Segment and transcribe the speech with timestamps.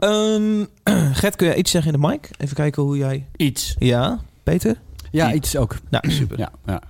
[0.00, 0.64] Ehm,
[1.20, 2.30] Gert, kun je iets zeggen in de mic?
[2.38, 3.26] Even kijken hoe jij...
[3.36, 3.74] Iets.
[3.78, 4.76] Ja, Peter?
[5.10, 5.76] Ja, iets ook.
[5.90, 6.38] Nou, super.
[6.38, 6.80] Ja, ja.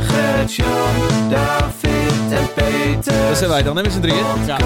[0.00, 3.28] Gert-Jan, David en Peter.
[3.28, 4.24] Dat zijn wij dan, hè, met z'n drieën?
[4.46, 4.56] Ja.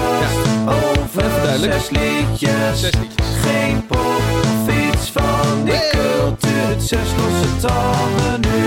[0.67, 1.73] Over Even duidelijk.
[1.73, 2.79] zes liedjes.
[2.79, 3.27] Zes liedjes.
[3.41, 6.79] Geen pop of iets van die cultuur.
[6.81, 8.57] Zes losse tanden nu.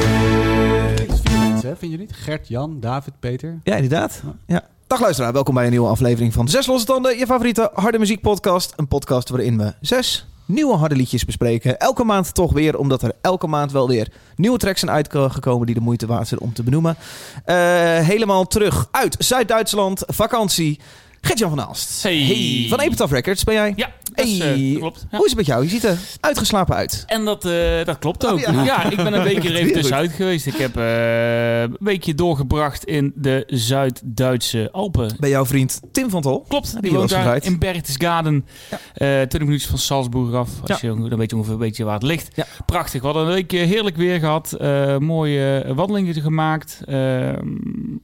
[1.01, 1.77] Het is vier mensen, hè?
[1.77, 2.13] vind je niet?
[2.13, 3.59] Gert, Jan, David, Peter.
[3.63, 4.23] Ja, inderdaad.
[4.47, 4.63] Ja.
[4.93, 8.73] Dag luisteraar, welkom bij een nieuwe aflevering van Zes Losse Tanden, je favoriete harde muziekpodcast.
[8.77, 11.79] Een podcast waarin we zes nieuwe harde liedjes bespreken.
[11.79, 15.75] Elke maand toch weer, omdat er elke maand wel weer nieuwe tracks zijn uitgekomen die
[15.75, 16.97] de moeite waard zijn om te benoemen.
[17.45, 17.57] Eh,
[17.99, 20.81] helemaal terug uit Zuid-Duitsland, vakantie.
[21.21, 22.03] Gert-Jan van Aalst.
[22.03, 22.67] Hey.
[22.69, 23.73] Van Epitaph Records ben jij?
[23.77, 24.75] Ja, eh, Hey.
[24.79, 25.07] klopt.
[25.11, 25.17] Ja.
[25.17, 25.63] Hoe is het met jou?
[25.65, 27.03] Je ziet er uitgeslapen uit.
[27.07, 28.33] En dat, eh, dat klopt ook.
[28.33, 28.65] Oh, ja.
[28.65, 28.91] ja.
[28.91, 30.47] ik ben een weekje er even tussenuit geweest.
[30.47, 35.17] Ik heb eh, een weekje doorgebracht in de Zuid-Duitse Alpen.
[35.19, 36.41] Bij jouw vriend Tim van Tol.
[36.49, 37.45] Klopt, die woont daar gedraaid.
[37.45, 38.47] in Berchtesgaden.
[38.71, 38.79] Ja.
[38.95, 40.51] Eh 20 minuutjes van Salzburg af.
[40.67, 42.29] Als je, dan weet je ongeveer een beetje waar het ligt.
[42.67, 43.01] Prachtig.
[43.01, 44.53] We hadden een week heerlijk weer gehad.
[44.53, 46.81] Eh, mooie wandelingen gemaakt.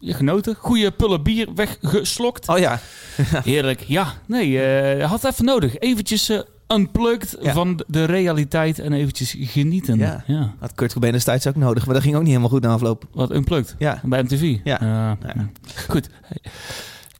[0.00, 0.54] Je genoten.
[0.54, 2.48] Goede pullen bier weggeslokt.
[2.48, 2.80] Oh ja.
[3.44, 3.80] Heerlijk.
[3.86, 4.60] Ja, nee,
[5.02, 5.74] had even nodig.
[5.98, 6.38] Eventjes eh
[6.76, 7.52] unplugged Ja.
[7.52, 9.98] van de realiteit en eventjes genieten.
[9.98, 10.24] Ja.
[10.26, 10.54] ja.
[10.58, 13.04] Had Kurt Cobain destijds ook nodig, maar dat ging ook niet helemaal goed na afloop.
[13.12, 13.74] Wat unplugged.
[13.78, 14.00] Ja.
[14.04, 14.56] Bij MTV.
[14.64, 14.80] Ja.
[14.80, 14.86] Eh,
[15.34, 15.48] Ja.
[15.88, 16.08] Goed.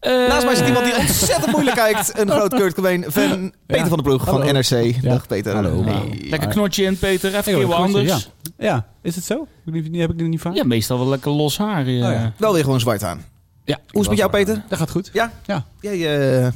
[0.00, 2.12] Eh, Naast mij zit iemand die ontzettend moeilijk kijkt.
[2.20, 3.52] Een groot Kurt Cobain fan.
[3.66, 4.40] Peter van der Ploeg van.
[4.54, 5.02] NRC.
[5.02, 5.54] Dag Peter.
[5.54, 5.82] Hallo.
[5.84, 6.26] Hey.
[6.30, 7.28] Lekker knotje in, Peter.
[7.34, 8.28] Even Hey, een keer wat hoor, anders.
[8.58, 8.66] Ja.
[8.66, 9.46] ja, is het zo?
[9.64, 10.54] Heb ik, niet, heb ik dit niet vaak?
[10.54, 11.86] Ja, meestal wel lekker los haar.
[11.86, 11.94] eh.
[11.94, 12.32] Oh ja.
[12.36, 13.24] Wel weer gewoon zwart aan.
[13.64, 13.74] ja.
[13.74, 14.62] Hoe is het met jou Peter?
[14.68, 15.10] Dat gaat goed.
[15.12, 15.32] Ja?
[15.46, 15.64] Ja.
[15.80, 16.48] Jij, eh,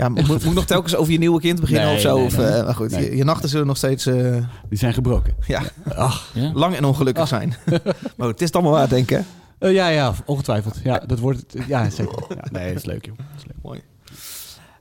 [0.00, 2.16] ja, moet, moet ik nog telkens over je nieuwe kind beginnen Nee, of zo?
[2.16, 2.46] nee, of, nee.
[2.46, 3.04] eh, maar goed, Nee.
[3.10, 4.36] je, je nachten zullen nog steeds eh,
[4.68, 5.34] Die zijn gebroken.
[5.46, 5.62] ja,
[5.94, 6.30] Ach.
[6.34, 6.50] Ja.
[6.54, 7.54] lang en ongelukkig zijn.
[7.66, 7.80] maar
[8.16, 9.16] goed, het is het allemaal waar, denk ik.
[9.16, 9.22] hè?
[9.68, 10.80] Eh, ja, ja, ongetwijfeld.
[10.84, 11.64] Ja, dat wordt het.
[11.66, 12.18] Ja, zeker.
[12.28, 13.16] Ja, nee, dat is leuk, joh.
[13.16, 13.56] Dat is leuk.
[13.62, 13.80] Mooi.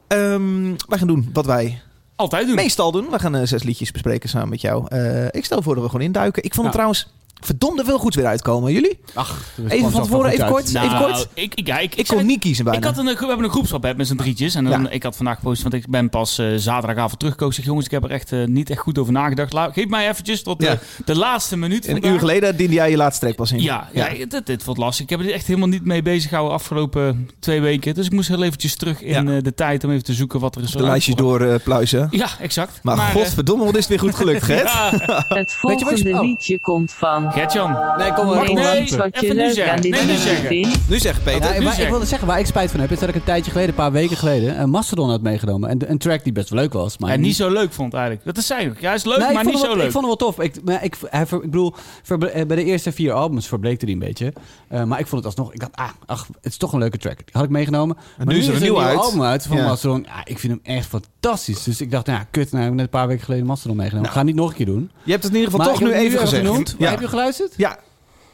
[0.07, 1.81] Ehm, wij gaan doen wat wij
[2.15, 2.55] Altijd doen.
[2.55, 3.09] meestal doen.
[3.11, 4.85] We gaan zes liedjes bespreken samen met jou.
[4.87, 6.43] Eh, ik stel voor dat we gewoon induiken.
[6.43, 7.07] Ik vond het trouwens
[7.39, 8.71] verdomde veel goeds weer uitkomen.
[8.73, 8.99] Jullie?
[9.13, 10.71] Ach, Even van tevoren, even kort.
[10.73, 11.27] Nou, even kort.
[11.33, 12.79] Ik, ik, ja, ik, Ik kon niet kiezen bijna.
[12.79, 14.55] Ik had een, we hebben een groepschap hè, met z'n drietjes.
[14.55, 14.89] En dan, Ja.
[14.89, 17.53] ik had vandaag gepost, want ik ben pas eh, zaterdagavond teruggekomen.
[17.55, 19.53] Ik zeg, jongens, ik heb er echt eh, niet echt goed over nagedacht.
[19.53, 20.71] La- geef mij eventjes tot Ja.
[20.73, 23.61] de, de laatste minuut Een uur geleden diende jij je laatste track pas in.
[23.61, 24.09] Ja, ja.
[24.29, 25.03] dit, dit wordt lastig.
[25.03, 27.93] Ik heb er echt helemaal niet mee bezig gehouden afgelopen twee weken.
[27.93, 29.35] Dus ik moest heel eventjes terug in Ja.
[29.35, 30.71] eh, de tijd om even te zoeken wat er is.
[30.71, 32.07] De lijstjes door eh, pluizen.
[32.11, 32.79] Ja, exact.
[32.83, 34.71] Maar, eh, godverdomme, wat is het weer goed gelukt, Gert?
[34.71, 34.91] ja,
[35.27, 36.21] Het volgende oh.
[36.21, 37.28] liedje komt van.
[37.31, 37.77] Gertjan.
[37.97, 38.53] Nee, kom maar.
[38.53, 38.81] nee.
[38.81, 39.73] Iets wat je nu leuk zeggen.
[39.73, 40.47] aan dit Nee, nu zeggen.
[40.47, 40.89] vindt.
[40.89, 41.41] Nu zeg Peter.
[41.41, 41.89] Ja, nu maar ik zeggen.
[41.89, 43.91] wilde zeggen, waar ik spijt van heb, is dat ik een tijdje geleden, een paar
[43.91, 45.69] weken geleden, een Mastodon had meegenomen.
[45.69, 46.97] En een track die best wel leuk was.
[46.97, 48.25] Maar En niet zo leuk vond eigenlijk.
[48.25, 48.79] Dat is zij ook.
[48.79, 49.85] Ja, is leuk, Nee, ik maar vond niet zo wel- leuk.
[49.85, 50.39] Ik vond hem wel tof.
[50.39, 51.73] Ik, maar ik, hij ik bedoel,
[52.07, 54.33] eh, bij de eerste vier albums verbleekte hij een beetje.
[54.67, 55.53] Eh, maar ik vond het alsnog...
[55.53, 57.17] Ik dacht, ah, ach, het is toch een leuke track.
[57.17, 57.95] Die had ik meegenomen.
[58.17, 58.97] En maar nu is er een nieuwe uit.
[58.99, 59.65] album uit van Ja.
[59.65, 60.05] Mastodon.
[60.07, 61.63] Ja, ik vind hem echt fantastisch.
[61.63, 63.77] Dus ik dacht, nou ja, kut, nou heb ik net een paar weken geleden Mastodon
[63.77, 64.09] meegenomen.
[64.09, 64.19] Nou.
[64.21, 64.91] Ik ga het niet nog een keer doen.
[65.03, 66.45] Je hebt het in ieder geval Maar toch nu heb even gezegd.
[66.45, 66.75] genoemd.
[66.77, 66.89] Ja.
[66.89, 67.53] Heb je geluisterd?
[67.57, 67.77] ja,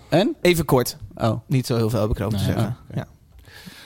[0.09, 0.35] En?
[0.41, 0.97] even kort.
[1.15, 1.39] Oh.
[1.47, 2.77] Niet zo heel veel heb ik erover te zeggen.
[2.95, 3.05] Ja.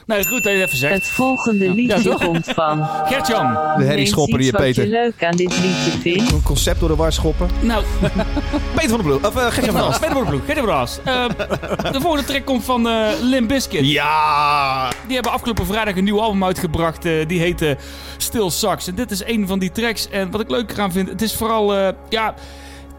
[0.06, 0.94] Nee, goed dat je het even zegt.
[0.94, 2.84] Het volgende liedje komt van.
[3.06, 3.52] Gertjan.
[3.54, 4.84] De Harry Neem Schopper hier, wat Peter.
[4.84, 6.32] je leuk aan dit liedje vindt.
[6.32, 7.50] Een concept door de war schoppen.
[7.62, 7.84] Nou,
[8.76, 9.26] Peter van der Bloem.
[9.26, 10.00] Of uh, Gert-Jan van Aalst.
[10.00, 10.46] Peter Borploeg.
[10.46, 11.00] Gertjan Braas.
[11.04, 11.26] Eh,
[11.94, 13.86] de volgende track komt van eh Limp Bizkit.
[13.86, 14.90] Ja!
[15.06, 17.06] Die hebben afgelopen vrijdag een nieuw album uitgebracht.
[17.06, 17.78] eh, die heette
[18.18, 18.88] Still Sucks.
[18.88, 20.10] En dit is een van die tracks.
[20.10, 21.76] En wat ik leuk eraan vind, het is vooral...
[21.76, 22.34] eh, ja,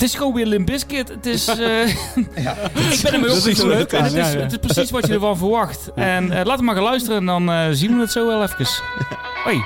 [0.00, 1.08] het is gewoon weer Limp Bizkit.
[1.08, 1.48] Het is...
[1.48, 1.94] eh, ik
[2.76, 3.62] ben is zo opgegroeid.
[3.62, 4.38] leuk En het is, ja, ja.
[4.38, 5.90] het is precies wat je ervan verwacht.
[5.94, 7.16] En eh, laten we maar gaan luisteren.
[7.16, 8.56] En dan eh, zien we het zo wel even.
[9.44, 9.62] Hoi.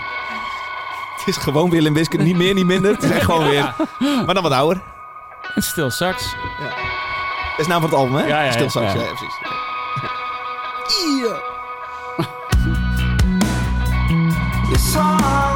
[1.16, 2.20] Het is gewoon weer Limp Bizkit.
[2.20, 2.92] Niet meer, niet minder.
[2.94, 3.74] Het is echt gewoon weer.
[3.98, 4.82] Maar dan wat ouder.
[5.56, 6.34] Still Sucks.
[7.50, 8.22] Dat is naam van het album, hè?
[8.22, 8.52] Ja, ja, ja.
[8.52, 8.92] Stil straks.
[8.92, 8.98] Ja.
[8.98, 9.34] Ja, ja, precies.
[14.92, 15.53] Ja.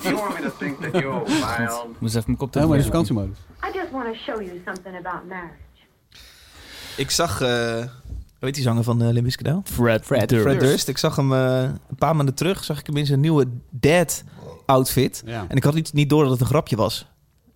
[0.00, 1.84] You want me to think that you're wild?
[1.94, 3.36] Ik moest even mijn kop in te vakantiemodus.
[3.64, 5.56] I just want to show you something about marriage.
[6.96, 7.84] Ik zag, eh
[8.42, 9.60] hoe heet die zanger van uh, Limp Bizkit nou?
[9.64, 10.28] Fred, Fred.
[10.28, 10.44] Durst.
[10.44, 10.88] Fred Durst.
[10.88, 14.24] Ik zag hem eh, een paar maanden terug, zag ik hem in zijn nieuwe dad
[14.66, 15.22] outfit.
[15.26, 15.44] Ja.
[15.48, 17.06] En ik had niet, niet door dat het een grapje was.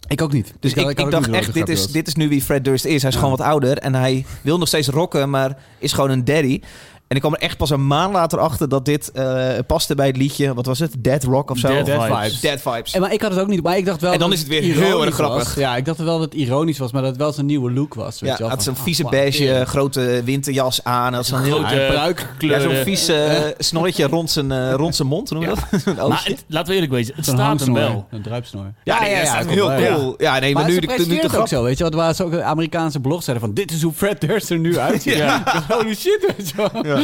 [0.09, 0.55] Ik ook niet.
[0.61, 3.03] Dus ik, ik, dacht echt, dit is, dit is nu wie Fred Durst is.
[3.03, 3.21] Hij is Ja.
[3.21, 6.61] gewoon wat ouder en hij wil nog steeds rocken, maar is gewoon een daddy.
[7.09, 10.07] En ik kwam er echt pas een maand later achter dat dit eh, paste bij
[10.07, 10.95] het liedje, wat was het?
[10.99, 11.69] Dead Rock of zo?
[11.69, 12.19] Dead Dead Vibes.
[12.23, 12.41] Vibes.
[12.41, 12.93] Dead Vibes.
[12.93, 14.13] En maar ik had het ook niet, maar ik dacht wel.
[14.13, 15.27] En dan dat is het weer heel erg was.
[15.27, 15.59] grappig.
[15.59, 17.95] Ja, ik dacht wel dat het ironisch was, maar dat het wel zijn nieuwe look
[17.95, 18.21] was.
[18.21, 19.67] Weet ja, je wel, had zo'n vieze fuck, beige, yeah.
[19.67, 21.15] grote winterjas aan.
[21.15, 25.09] Had zo'n heel Grote Ja, ja, zo'n vies eh, snorretje rond zijn, eh, rond zijn
[25.09, 25.31] mond.
[25.31, 25.59] Noem je dat?
[25.85, 28.07] Een Maar het- laten we eerlijk wezen, het staat hem wel.
[28.11, 28.73] Een druipsnor.
[28.85, 30.15] ja, nee, dat staat heel cool.
[30.19, 31.41] Ja, nee, maar, Maar nu, de, nu de grap.
[31.41, 31.93] ook zo, weet je wel.
[31.93, 33.55] Er waren ook Amerikaanse blogs zeiden van...
[33.55, 35.15] Dit is hoe Fred Durst er nu uitziet.
[35.15, 35.43] Ja.
[35.69, 36.95] Holy shit, weet je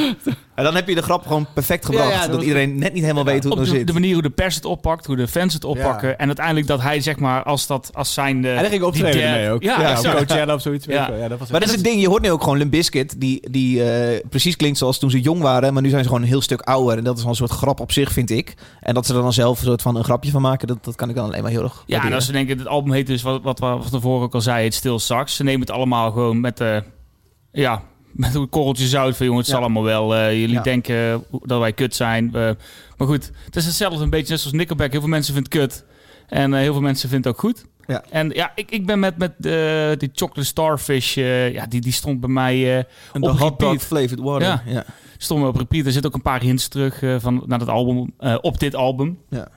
[0.54, 2.12] En dan heb je de grap gewoon perfect gebracht.
[2.12, 3.86] Ja, ja, dat iedereen net niet helemaal weet hoe het nou de, zit.
[3.86, 6.08] de manier hoe de pers het oppakt, hoe de fans het oppakken.
[6.08, 6.16] Ja.
[6.16, 8.44] En uiteindelijk dat hij, zeg maar, als, dat, als zijn...
[8.44, 9.62] En hij ging optreden mee ook.
[9.62, 10.86] Ja, Coachella of zoiets.
[10.86, 11.02] weet Ja.
[11.02, 11.18] ik wel.
[11.18, 13.20] Ja, dat was Maar dat is het ding, je hoort nu ook gewoon Limp Bizkit,
[13.20, 16.22] die, die eh, precies klinkt zoals toen ze jong waren, maar nu zijn ze gewoon
[16.22, 16.98] een heel stuk ouder.
[16.98, 18.54] En dat is wel een soort grap op zich, vind ik.
[18.80, 20.94] En dat ze er dan zelf een soort van een grapje van maken, dat, dat
[20.94, 23.06] kan ik dan alleen maar heel erg Ja, en als ze denken, het album heet
[23.06, 25.36] dus, wat, wat we van tevoren ook al zei, het Stil Sax.
[25.36, 26.76] Ze nemen het allemaal gewoon met, eh
[27.52, 27.82] ja,
[28.12, 29.54] met een korreltje zout van, jongen, het Ja.
[29.54, 30.14] zal allemaal wel.
[30.14, 30.62] eh, jullie Ja.
[30.62, 32.26] denken dat wij kut zijn.
[32.34, 32.50] eh,
[32.96, 34.90] maar goed, het is hetzelfde een beetje net zoals Nickelback.
[34.90, 35.84] Heel veel mensen vinden het kut.
[36.28, 37.64] En eh, heel veel mensen vinden het ook goed.
[37.86, 38.04] Ja.
[38.10, 41.92] En ja, ik, ik ben met, met eh, die Chocolate Starfish, eh, ja, die, die
[41.92, 43.82] stond bij mij eh, de op hot dog repeat.
[43.82, 44.46] flavored water.
[44.46, 44.62] Ja.
[44.66, 44.84] Ja.
[45.48, 45.86] op repeat.
[45.86, 48.74] Er zitten ook een paar hints terug eh, van, naar het album, eh, op dit
[48.74, 49.18] album.
[49.28, 49.48] Ja.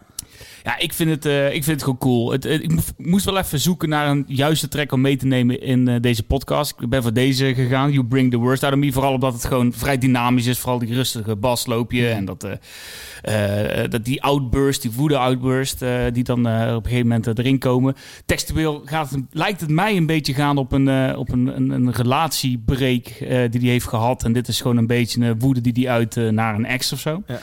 [0.63, 2.31] Ja, ik vind het, eh, ik vind het gewoon cool.
[2.31, 5.25] Het, het- ik mo- moest wel even zoeken naar een juiste track om mee te
[5.25, 6.75] nemen in eh, deze podcast.
[6.79, 8.91] Ik ben voor deze gegaan, You Bring the Worst Out of Me.
[8.91, 10.59] Vooral omdat het gewoon vrij dynamisch is.
[10.59, 12.43] Vooral die rustige basloopje en dat,
[13.23, 15.79] eh, dat die outburst, die woede-outburst,
[16.13, 17.95] die dan op een gegeven moment erin komen.
[18.25, 21.91] Textueel gaat het, lijkt het mij een beetje gaan op een, op een, een, een
[21.91, 23.03] relatiebreak
[23.51, 24.23] die hij heeft gehad.
[24.23, 26.99] En dit is gewoon een beetje een woede die hij uit naar een ex of
[26.99, 27.23] zo.
[27.27, 27.39] Ja.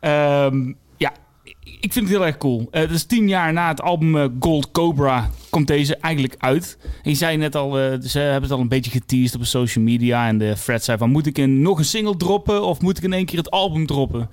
[0.00, 0.72] Ehm,
[1.82, 2.68] ik vind het heel erg cool.
[2.70, 6.78] Eh, Het is tien jaar na het album eh, Gold Cobra komt deze eigenlijk uit.
[7.02, 9.46] En je zei net al, eh, ze hebben het al een beetje geteased op de
[9.46, 10.28] social media.
[10.28, 13.04] En de Fred zei van, moet ik een, nog een single droppen of moet ik
[13.04, 14.30] in één keer het album droppen?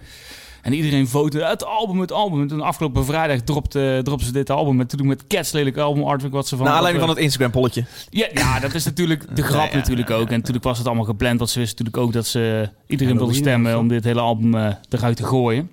[0.61, 2.41] En iedereen vote het album, het album.
[2.41, 4.75] En toen afgelopen vrijdag dropte, dropte ze dit album.
[4.75, 6.65] Met toen met Cats lelijk album artwork wat ze van...
[6.65, 7.85] Naar aanleiding van het Instagram polletje.
[8.09, 10.27] ja, ja, dat is natuurlijk de grap Ja, ja, natuurlijk ook.
[10.29, 11.37] En natuurlijk was het allemaal gepland.
[11.37, 14.73] Want ze wisten natuurlijk ook dat ze iedereen Halloween stemmen om dit hele album eh,
[14.89, 15.69] eruit te gooien.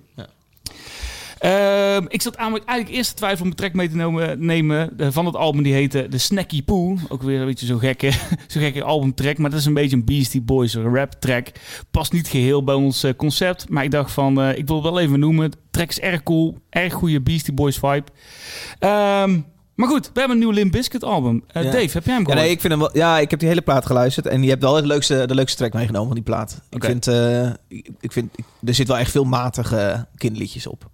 [1.39, 1.95] Ja.
[1.95, 5.07] Ehm, ik zat eigenlijk eerst te twijfelen om een track mee te nemen, nemen eh,
[5.09, 5.63] van het album.
[5.63, 6.97] Die heette The Snacky Poo.
[7.09, 8.11] Ook weer een beetje zo'n gekke,
[8.47, 9.37] zo'n gekke albumtrack.
[9.37, 11.47] Maar dat is een beetje een Beastie Boys rap track.
[11.91, 13.69] Past niet geheel bij ons eh, concept.
[13.69, 15.51] Maar ik dacht van, eh, ik wil het wel even noemen.
[15.51, 16.57] De track is erg cool.
[16.69, 18.03] Erg goede Beastie Boys vibe.
[18.79, 19.39] Ehm,
[19.75, 21.43] maar goed, we hebben een nieuw Limp Bizkit album.
[21.47, 21.61] Ja.
[21.61, 22.35] Dave, heb jij hem Ja, gehoord?
[22.35, 24.61] nee, ik vind hem wel, ja, ik heb die hele plaat geluisterd en je hebt
[24.61, 26.61] wel het leukste, de leukste track meegenomen van die plaat.
[26.69, 27.07] Ik vind,
[27.99, 30.89] ik, vind, er zit wel echt veel matige kinderliedjes op.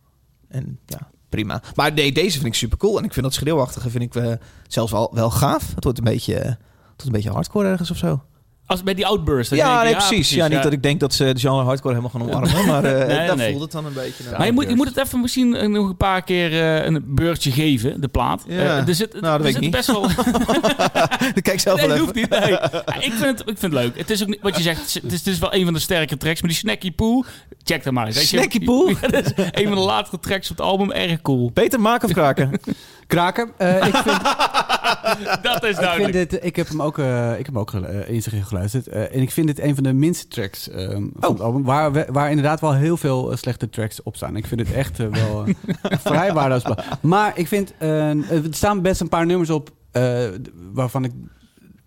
[0.54, 1.62] En ja, prima.
[1.76, 4.34] Maar deze vind ik super cool en ik vind dat schreeuwachtige vind ik eh,
[4.68, 5.76] zelfs wel, wel gaaf.
[5.76, 6.58] Het wordt een beetje, het
[6.88, 8.24] wordt een beetje hardcore ergens of zo.
[8.74, 9.50] Als bij die outburst.
[9.50, 10.30] denk Ja, nee, precies.
[10.30, 10.62] Ja, niet ja.
[10.62, 13.36] dat ik denk dat ze de genre hardcore helemaal gaan omarmen, maar eh Nee, dat
[13.38, 13.50] nee.
[13.50, 14.24] voelt het dan een beetje.
[14.24, 16.86] naar Maar je moet, je moet het even misschien eh, nog een paar keer eh,
[16.86, 18.44] een beurtje geven, de plaat.
[18.48, 18.58] Ja.
[18.58, 19.72] Eh, er zit, Nou, dat er weet ik zit niet.
[19.72, 20.02] best wel...
[21.42, 22.30] Kijk zelf nee, wel hoeft niet.
[22.30, 22.50] Nee.
[22.50, 23.98] Ja, ik, vind het, ik vind het leuk.
[23.98, 25.80] Het is ook niet, wat je zegt, het is, het is wel een van de
[25.80, 26.42] sterke tracks.
[26.42, 27.24] Maar die Snacky Poo,
[27.64, 28.28] check dat maar eens.
[28.28, 28.90] Snacky Poo?
[29.02, 30.92] Ja, dat is een van de latere tracks op het album.
[30.92, 31.52] Erg cool.
[31.54, 32.60] Beter maken of kraken?
[33.08, 33.52] Kraken.
[33.58, 34.22] Eh, ik vind,
[35.44, 36.14] Dat is ik, vind duidelijk.
[36.30, 37.74] dit, ik heb hem ook, eh, ik heb hem ook
[38.20, 38.88] zich geluisterd.
[38.88, 41.30] Eh, en ik vind dit een van de minste tracks ehm, van Oh.
[41.30, 41.64] het album.
[41.64, 44.36] Waar, we- waar inderdaad wel heel veel slechte tracks op staan.
[44.36, 45.46] Ik vind het echt wel
[46.04, 46.78] vrij waardeloos.
[47.02, 50.24] Maar ik vind, eh, er staan best een paar nummers op eh,
[50.74, 51.12] waarvan ik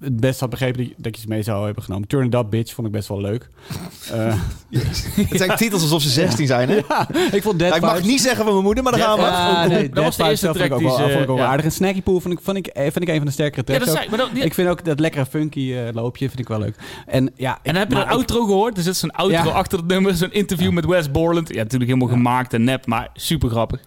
[0.01, 2.09] het best had begrepen dat je- ze mee zou hebben genomen.
[2.09, 3.49] Turn It Up Bitch vond ik best wel leuk.
[4.13, 4.35] Eh,
[4.71, 6.75] Het zijn titels alsof ze 16 zijn, hè?
[6.89, 9.17] ja, ik vond Dead Ja, ik mag niet zeggen van mijn moeder, maar dan gaan
[9.17, 9.23] we.
[9.23, 11.21] Ja, nee, dat was de eerste vond ik track ook die wel, ze- vond ik
[11.31, 11.51] ook wel ja.
[11.51, 11.65] aardig.
[11.65, 13.67] En Snacky Pool vond ik, vond, ik, eh, vind ik een van de sterkere Ja,
[13.67, 13.85] tracks.
[13.85, 14.01] dat ook.
[14.11, 16.77] zei, maar dat, Ik vind ook dat lekkere funky eh, loopje vind ik wel leuk.
[17.07, 18.77] En, ja, en dan heb je een outro gehoord.
[18.77, 19.55] Er zit zo'n outro Ja.
[19.55, 20.15] achter het nummer.
[20.15, 21.49] Zo'n interview met Wes Borland.
[21.49, 23.81] Ja, natuurlijk helemaal gemaakt en nep, maar super grappig.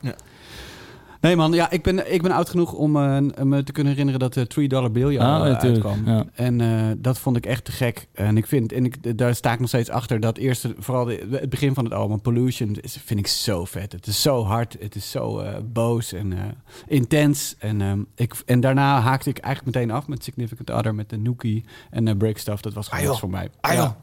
[1.21, 4.19] Nee man, ja, ik ben, ik ben oud genoeg om eh, me te kunnen herinneren
[4.19, 6.01] dat de 3 dollar bill Ah, al eh, uitkwam.
[6.05, 6.25] ja.
[6.33, 8.07] En eh, dat vond ik echt te gek.
[8.13, 11.27] En ik vind, en ik, daar sta ik nog steeds achter, dat eerste, vooral de-
[11.31, 13.91] het begin van het album, Pollution, is, vind ik zo vet.
[13.91, 16.39] Het is zo hard, het is zo eh, boos en eh,
[16.87, 17.55] intens.
[17.59, 21.17] En, ehm, ik, en daarna haakte ik eigenlijk meteen af met Significant Other, met de
[21.17, 22.61] Nookie en Break Stuff.
[22.61, 23.49] Dat was gewoon Ah, voor mij.
[23.61, 23.97] Ah, Ja,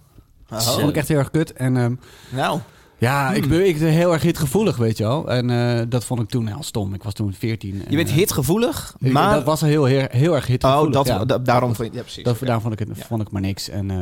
[0.48, 1.52] dat vond ik echt heel erg kut.
[1.52, 1.94] En ehm,
[2.30, 2.60] Nou,
[2.98, 5.30] Ja, ik ben ik ben heel erg hitgevoelig, weet je wel.
[5.30, 6.94] En eh, dat vond ik toen heel stom.
[6.94, 7.70] Ik was toen 14.
[7.72, 9.34] en, Je bent eh, hitgevoelig, maar...
[9.34, 10.86] Dat was heel, heel, heel erg hitgevoelig.
[10.86, 11.24] oh, dat, ja.
[11.24, 11.94] da- daarom vond je...
[11.94, 12.24] Ja, precies.
[12.24, 12.38] Dat.
[12.38, 13.68] Daarom vond ik, het, vond ik maar niks.
[13.68, 13.96] En, eh,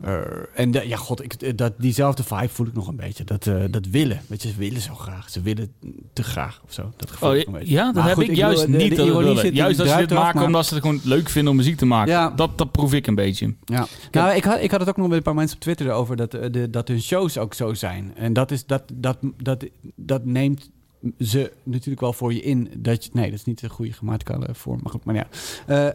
[0.00, 0.20] eh,
[0.54, 3.24] en de- ja, god, ik, dat, diezelfde vibe voel ik nog een beetje.
[3.24, 4.20] Dat, eh, dat willen.
[4.26, 5.30] Weet je, ze willen zo graag.
[5.30, 5.72] Ze willen
[6.12, 6.92] te graag of zo.
[6.96, 7.70] Dat gevoel Oh, ik een beetje.
[7.74, 8.90] ja, dat Maar heb goed, ik juist niet.
[8.90, 9.54] de dat willen.
[9.54, 11.76] juist dat ze dit eraf, maken maar- omdat ze het gewoon leuk vinden om muziek
[11.76, 12.12] te maken.
[12.12, 12.30] Ja.
[12.30, 13.54] Dat, dat proef ik een beetje.
[13.64, 13.86] Ja.
[14.10, 16.16] Nou, ik had, ik had het ook nog met een paar mensen op Twitter over
[16.16, 18.12] dat, eh, de, dat hun shows ook zo zijn.
[18.16, 19.64] En dat, is, dat, dat, dat,
[19.96, 20.70] dat neemt
[21.18, 22.70] ze natuurlijk wel voor je in.
[22.76, 25.26] Dat je, nee, dat is niet de goede grammaticale vorm, maar goed, maar ja.
[25.66, 25.88] Eh,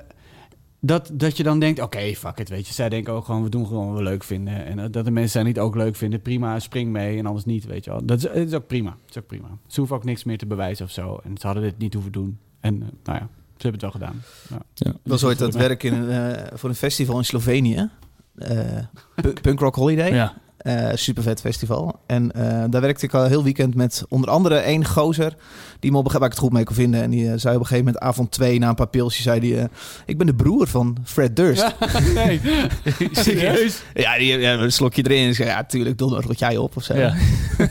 [0.79, 2.74] dat, dat je dan denkt, oké, fuck it, weet je.
[2.74, 4.65] Zij denken ook gewoon, we doen gewoon wat we leuk vinden.
[4.65, 7.65] En dat de mensen zij niet ook leuk vinden, prima, spring mee en anders niet,
[7.65, 8.05] weet je wel.
[8.05, 9.48] Dat is, het is ook prima, het is ook prima.
[9.67, 11.19] Ze hoeven ook niks meer te bewijzen of zo.
[11.24, 12.38] En ze hadden dit niet hoeven doen.
[12.59, 14.21] En eh, nou ja, ze hebben het wel gedaan.
[14.50, 14.88] Ja.
[14.89, 17.89] Ik was ooit aan het werk in, een, eh, voor een festival in Slovenië.
[18.36, 18.77] Eh,
[19.15, 20.13] Pu- Punk Rock Holiday.
[20.13, 20.33] Ja.
[20.59, 21.99] Eh super vet festival.
[22.05, 25.35] En eh, daar werkte ik al heel weekend met onder andere één gozer.
[25.79, 27.01] Die me op een gegeven moment het goed mee kon vinden.
[27.01, 29.23] En die eh, zei op een gegeven moment avond twee na een paar pilsjes.
[29.23, 29.57] Zei die,
[30.05, 31.75] ik ben de broer van Fred Durst.
[32.13, 32.41] nee,
[33.11, 33.81] Serieus?
[33.93, 35.27] Ja, die, ja, een slokje erin.
[35.27, 36.93] Ik zei, ja, tuurlijk, donder wat jij op of zo.
[36.97, 37.15] Ja.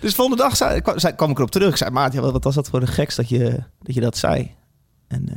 [0.00, 1.70] Dus volgende dag zei, kwam, zei- kwam ik erop terug.
[1.70, 4.00] Ik zei, maat, ja, wat, wat was dat voor een geks dat je dat, je
[4.00, 4.50] dat zei?
[5.08, 5.28] En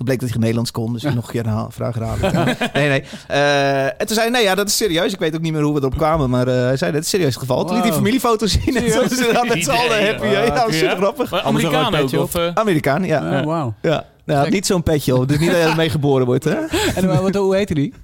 [0.00, 2.56] toen bleek dat hij Nederlands kon, dus ik nog een keer een vraag raden.
[2.72, 3.02] nee, nee.
[3.28, 5.12] Eh, en toen zei hij, nee, ja, dat is serieus.
[5.12, 7.08] Ik weet ook niet meer hoe we erop kwamen, maar eh, hij zei, dat is
[7.08, 7.64] serieus geval.
[7.64, 7.98] Toen liet hij Wow.
[8.00, 8.76] familiefoto zien.
[8.76, 10.26] En toen ze dan met z'n allen happy.
[10.26, 11.30] Ja, ja, super grappig.
[11.30, 12.12] Maar Amerikaan ook?
[12.12, 13.40] Of, eh, Amerikaan, ja.
[13.40, 13.74] Oh, wauw.
[13.82, 14.04] ja.
[14.24, 15.28] Nou, niet zo'n petje op.
[15.28, 16.56] Dus niet dat je ermee geboren wordt, hè?
[16.94, 17.94] En wat, hoe heette die?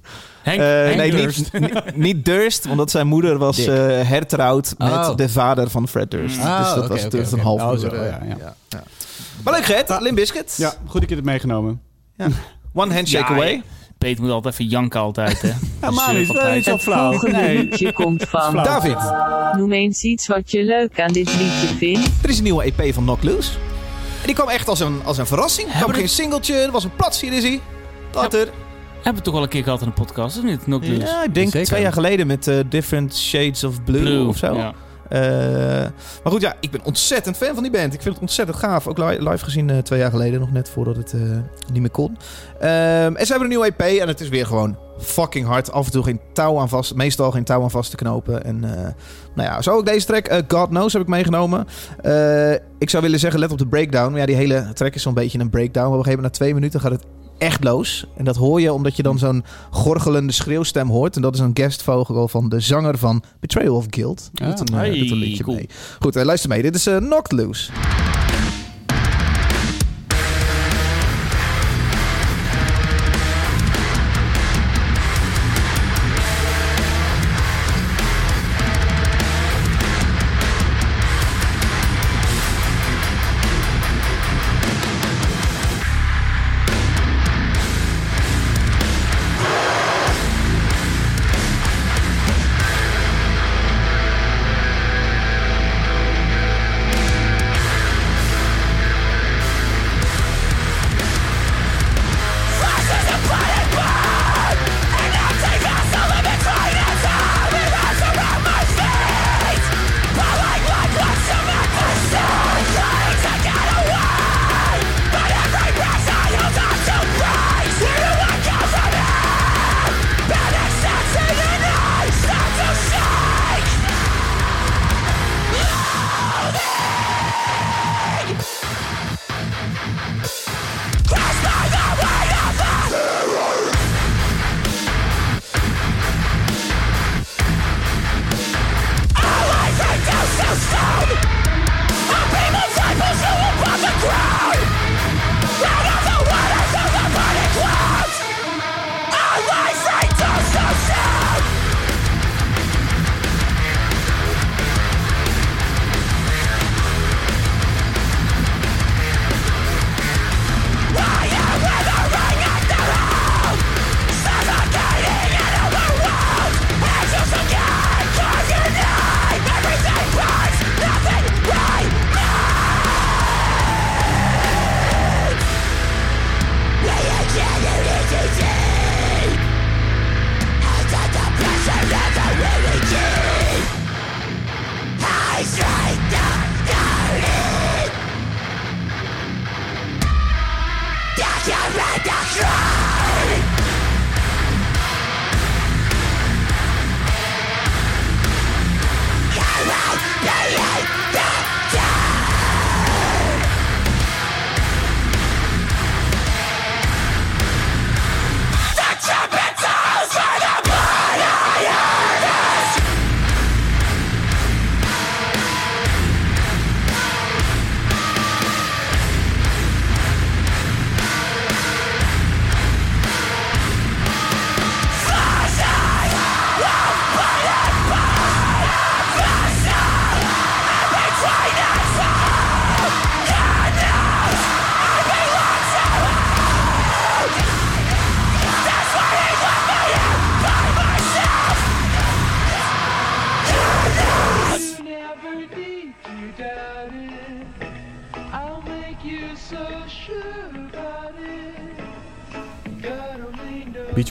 [0.41, 1.51] Henk, Eh, Henk nee, Durst.
[1.95, 5.15] niet, Durst, omdat zijn moeder was eh, hertrouwd met Oh.
[5.15, 6.39] de vader van Fred Durst.
[6.39, 8.19] Ah, dus dat was dus een half Oh, zo, ja,
[8.69, 8.83] ja.
[9.43, 10.01] Maar leuk, Gert.
[10.01, 10.53] Limp Bizkit.
[10.57, 11.81] Ja, goed dat je het meegenomen.
[12.73, 13.63] One handshake Ja, away.
[13.97, 15.47] Peter moet altijd even janken altijd, hè.
[15.81, 16.55] Ja, maar eh, is altijd.
[16.55, 17.09] niet zo Het flauw.
[17.11, 17.57] volgende Nee.
[17.57, 18.53] liedje komt van...
[18.55, 18.97] David,
[19.57, 22.09] Noem eens iets wat je leuk aan dit liedje vindt.
[22.23, 23.51] er is een nieuwe EP van Knock Loose.
[24.21, 25.67] En die kwam echt als een, als een verrassing.
[25.73, 27.61] Er kwam geen singeltje, er was een platserie.
[28.13, 28.47] Later.
[28.93, 30.63] Hebben we toch al een keer gehad in een podcast, of niet?
[30.63, 31.05] Knock Loose.
[31.05, 31.67] Ja, ik denk Zeker.
[31.67, 34.55] twee jaar geleden met eh, Different Shades of Blue, of zo.
[34.55, 34.73] Ja.
[35.09, 35.19] Eh,
[36.23, 37.93] maar goed, ja, ik ben ontzettend fan van die band.
[37.93, 38.87] Ik vind het ontzettend gaaf.
[38.87, 41.19] Ook li- live gezien eh, twee jaar geleden, nog net voordat het eh,
[41.73, 42.17] niet meer kon.
[42.59, 45.71] Ehm, en ze hebben een nieuwe EP en het is weer gewoon fucking hard.
[45.71, 48.43] Af en toe geen touw aan vast, meestal geen touw aan vast te knopen.
[48.43, 48.59] En
[49.35, 51.67] nou ja, zo ook deze track, God Knows, heb ik meegenomen.
[52.79, 54.09] Ik zou willen zeggen, let op de breakdown.
[54.11, 55.87] Maar ja, die hele track is zo'n beetje een breakdown.
[55.87, 57.03] Op een gegeven moment, na twee minuten, gaat het
[57.37, 58.05] echt los.
[58.15, 61.15] En dat hoor je omdat je dan zo'n gorgelende schreeuwstem hoort.
[61.15, 64.29] En dat is een guestvogel van de zanger van Betrayal of Guild.
[64.33, 65.55] Die doet een, eh, Hey, doet een liedje cool.
[65.55, 65.69] mee.
[65.99, 66.61] Goed, eh, luister mee.
[66.61, 67.71] Dit is eh Knocked Loose.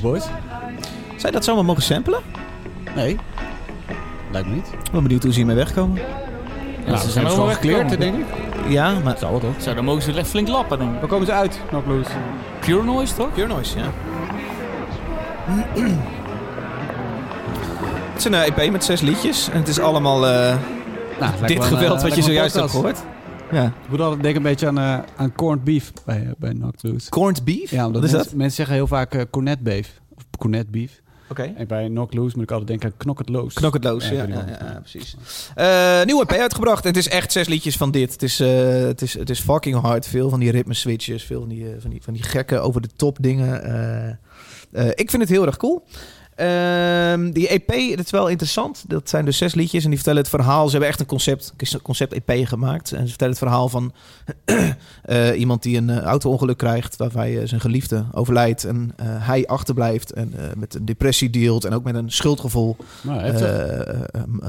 [0.06, 0.24] Boys?
[1.06, 2.20] Zou je dat zomaar mogen samplen?
[2.94, 3.18] Nee.
[4.32, 4.66] Lijkt me niet.
[4.84, 6.02] Ik ben benieuwd hoe ze hiermee wegkomen.
[6.86, 8.26] Ja, ze zijn wel gekleerd, denk ik.
[8.68, 9.18] Ja, maar...
[9.18, 9.62] Zou het toch?
[9.62, 10.78] Zo, dan mogen ze echt flink lappen.
[10.92, 11.60] Waar komen ze uit?
[11.86, 12.10] Loose.
[12.60, 13.32] Pure Noise, toch?
[13.32, 13.84] Pure Noise, ja.
[18.12, 19.48] Het is een EP met zes liedjes.
[19.48, 20.56] En het is allemaal eh,
[21.20, 23.02] Nou, dit een, geweld eh, wat je zojuist hebt gehoord.
[23.50, 23.64] Ja.
[23.66, 27.10] Ik moet altijd denken een beetje aan, eh, aan corned beef bij, eh, bij Loose.
[27.10, 27.70] Corned beef?
[27.70, 28.38] Ja, omdat wat is mensen, dat?
[28.38, 30.00] mensen zeggen heel vaak eh, cornet beef.
[30.16, 31.02] Of cornet beef.
[31.28, 31.52] Oké.
[31.56, 33.28] En bij Knock Loose moet ik altijd denken aan Knock It
[33.84, 34.14] Loose.
[34.14, 35.16] Ja, ja, ja, precies.
[36.04, 36.82] Nieuwe EP uitgebracht.
[36.82, 38.12] En het is echt zes liedjes van dit.
[38.12, 40.06] Het is, het is, het is fucking hard.
[40.06, 41.24] Veel van die ritme switches.
[41.24, 44.20] Veel van die, van die, van die gekke over de top dingen.
[44.94, 45.84] Ik vind het heel erg cool.
[46.36, 48.84] Ehm, die EP, dat is wel interessant.
[48.88, 50.64] Dat zijn dus zes liedjes en die vertellen het verhaal.
[50.64, 52.92] Ze hebben echt een concept, concept EP gemaakt.
[52.92, 53.92] En ze vertellen het verhaal van
[55.02, 56.96] eh, iemand die een eh, auto-ongeluk krijgt...
[56.96, 60.12] waarbij eh, zijn geliefde overlijdt en hij achterblijft...
[60.12, 62.76] en met een depressie dealt en ook met een schuldgevoel...
[63.02, 63.32] Nou,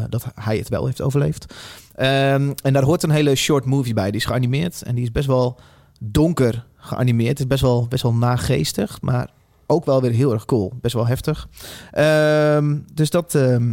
[0.10, 1.54] dat hij het wel heeft overleefd.
[1.96, 4.12] Ehm, en daar hoort een hele short movie bij.
[4.12, 5.60] Die is geanimeerd en die is best wel
[6.00, 7.30] donker geanimeerd.
[7.30, 9.30] Het is best wel, best wel nageestig, maar
[9.68, 10.74] ook wel weer heel erg cool.
[10.82, 11.48] Best wel heftig.
[11.92, 13.68] Ehm, dus dat, ehm,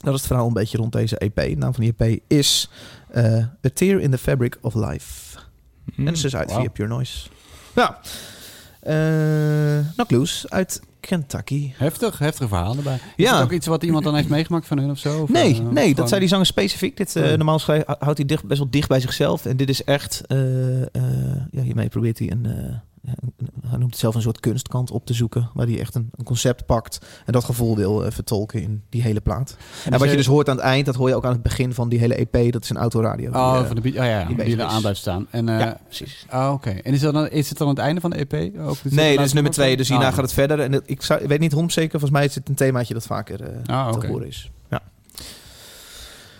[0.00, 1.34] dat is het verhaal een beetje rond deze EP.
[1.36, 2.70] De naam van die EP is
[3.10, 5.38] eh, A Tear in the Fabric of Life.
[5.96, 7.28] En dat is uit via Pure Noise.
[7.74, 7.98] Ja.
[8.86, 9.78] Uh,
[10.48, 11.72] uit Kentucky.
[11.74, 12.94] Heftig, heftige verhaal erbij.
[12.94, 13.34] Is Ja.
[13.34, 15.22] het ook iets wat iemand dan heeft meegemaakt van hun of zo?
[15.22, 16.96] Of, Nee, eh, nee, dat zei die zanger specifiek.
[16.96, 17.22] Dit, Oh.
[17.24, 19.46] normaal houdt hij dicht, best wel dicht bij zichzelf.
[19.46, 20.22] En dit is echt...
[21.50, 22.80] ja, hiermee probeert hij een...
[23.04, 23.12] eh,
[23.66, 25.50] hij noemt het zelf een soort kunstkant op te zoeken.
[25.54, 26.98] Waar hij echt een, een concept pakt.
[27.26, 29.56] En dat gevoel wil eh, vertolken in die hele plaat.
[29.90, 30.86] En, wat je dus hoort aan het eind...
[30.86, 32.52] dat hoor je ook aan het begin van die hele EP.
[32.52, 33.30] Dat is een autoradio.
[33.30, 35.26] Oh, Die, eh, van de, beat- oh ja, die die, er aan blijft staan.
[35.30, 36.26] En, eh, ja, precies.
[36.32, 36.70] Oh, oké.
[36.70, 38.32] En is, dat dan, is het dan het einde van de EP?
[38.32, 39.76] Ook, Nee, dit laatste is nummer twee.
[39.76, 40.60] Dus hierna gaat het verder.
[40.60, 41.90] En ik, zou, ik weet niet 100 zeker.
[41.90, 44.00] Volgens mij is het een themaatje dat vaker eh, Ah, oké.
[44.00, 44.50] te horen is.
[44.70, 44.80] Ja.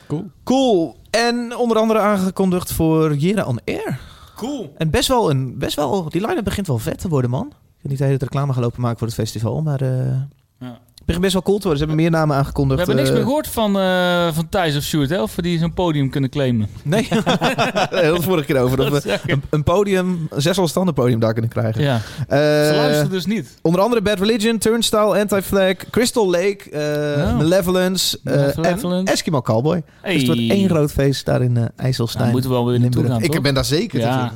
[0.07, 0.31] Cool.
[0.45, 0.97] Cool.
[1.11, 4.01] En onder andere aangekondigd voor Jera on Air.
[4.41, 4.73] Cool.
[4.77, 7.47] En best wel een, best wel, die line-up begint wel vet te worden, man.
[7.47, 10.13] Ik wil niet de hele reclame gaan lopen maken voor het festival, maar eh
[10.59, 10.79] Ja.
[11.13, 11.79] Het begint best wel cool te worden.
[11.83, 12.79] Ze hebben meer namen We aangekondigd.
[12.79, 16.11] hebben niks eh, meer gehoord van, eh van Thijs of Stuart Elf, die zo'n podium
[16.11, 16.69] kunnen claimen.
[16.83, 17.09] Nee,
[17.91, 18.77] heel vorige keer over.
[18.77, 21.83] Dat Dat we een, een podium, een zesloosstanden podium daar kunnen krijgen.
[21.83, 21.95] Ja,
[22.29, 23.59] Eh, ze luisteren dus niet.
[23.63, 27.37] onder andere Bad Religion, Turnstile, Anti-Flag, Crystal Lake, Oh.
[27.39, 28.87] Malevolence Malevolence.
[28.89, 29.83] en Eskimo Cowboy.
[30.01, 30.13] Hey.
[30.13, 32.23] Dus het wordt één groot feest daar in IJsselstein.
[32.23, 33.23] Nou, moeten we wel weer naartoe gaan?
[33.23, 34.33] Ik ben daar zeker Ja.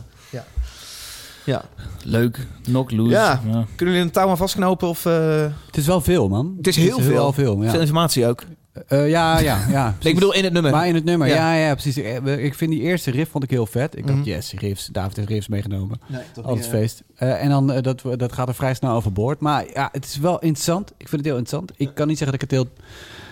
[1.45, 1.65] Ja.
[2.05, 2.47] Leuk.
[2.63, 3.11] Knock loose.
[3.11, 3.41] Ja.
[3.47, 3.65] Ja.
[3.77, 4.89] Kunnen jullie een touw aan vastknopen?
[4.89, 6.55] Of, eh, Het is wel veel, man.
[6.57, 7.11] Het is heel veel.
[7.11, 7.71] Heel veel, ja.
[7.71, 8.43] Veel informatie ook.
[8.89, 9.95] Eh, ja, ja, ja.
[10.01, 10.71] Ik bedoel in het nummer.
[10.73, 11.35] Maar in het nummer, Ja.
[11.55, 11.97] ja, ja, precies.
[11.97, 13.97] Eh, Ik vind die eerste riff vond ik heel vet.
[13.97, 14.29] Ik dacht, Mhm.
[14.29, 14.87] yes, riffs.
[14.87, 16.01] David heeft riffs meegenomen.
[16.07, 17.03] nee, toch Altijd feest.
[17.17, 19.41] Eh, en dan, dat, dat gaat er vrij snel overboord.
[19.41, 20.91] Maar ja, het is wel interessant.
[20.97, 21.73] Ik vind het heel interessant.
[21.77, 22.69] Ik kan niet zeggen dat ik het heel,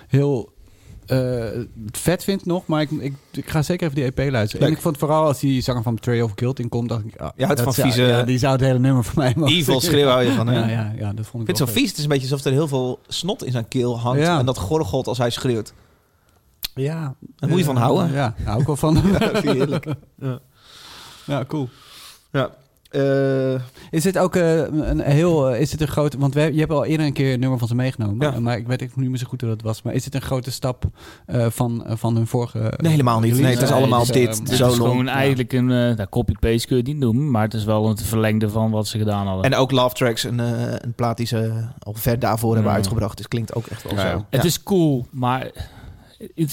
[0.08, 0.51] heel
[1.12, 1.60] eh,
[1.92, 2.66] vet vind nog.
[2.66, 4.60] Maar ik, ik, ik ga zeker even die EP luisteren.
[4.60, 4.70] Leuk.
[4.70, 7.16] En ik vond vooral als die zanger van Betrayal of Guilt in komt, dacht ik...
[7.16, 9.54] ah, houdt dat van zou- vieze- Ja, die zou het hele nummer voor mij mogen
[9.54, 10.46] Evil schreeuw hou je van.
[10.46, 10.58] hè?
[10.58, 11.88] Ja, ja, ja, dat vond Ik vind het zo vies.
[11.88, 14.20] Het is een beetje alsof er heel veel snot in zijn keel hangt.
[14.20, 14.38] Ja.
[14.38, 15.72] En dat gorgelt als hij schreeuwt.
[16.74, 17.14] Ja.
[17.36, 18.12] Daar moet je van houden.
[18.12, 18.94] Ja, daar hou ik wel van.
[19.18, 19.86] Ja, vind je heerlijk.
[21.24, 21.68] ja, cool.
[22.32, 22.50] Ja.
[22.92, 23.54] Eh,
[23.90, 26.72] Is dit ook eh, een heel, eh, is dit een grote, want we, je hebt
[26.72, 28.40] al eerder een keer een nummer van ze meegenomen, Ja.
[28.40, 29.82] maar ik weet niet meer zo goed hoe dat was.
[29.82, 30.84] Maar is dit een grote stap
[31.26, 32.72] eh, van, van hun vorige?
[32.76, 33.40] Nee, helemaal niet.
[33.40, 34.46] Nee, het is Nee, allemaal dus, dit.
[34.46, 34.90] Dit Zo is long.
[34.90, 35.12] gewoon Ja.
[35.12, 38.02] eigenlijk een uh, nou, copy-paste kun je het niet noemen, maar het is wel het
[38.02, 39.44] verlengde van wat ze gedaan hadden.
[39.44, 40.38] en ook Love Tracks, een,
[40.84, 42.76] een plaat die ze al ver daarvoor hebben Ja.
[42.76, 43.16] uitgebracht.
[43.16, 44.10] Dus klinkt ook echt wel Ja.
[44.10, 44.24] zo.
[44.30, 45.50] Het is cool, maar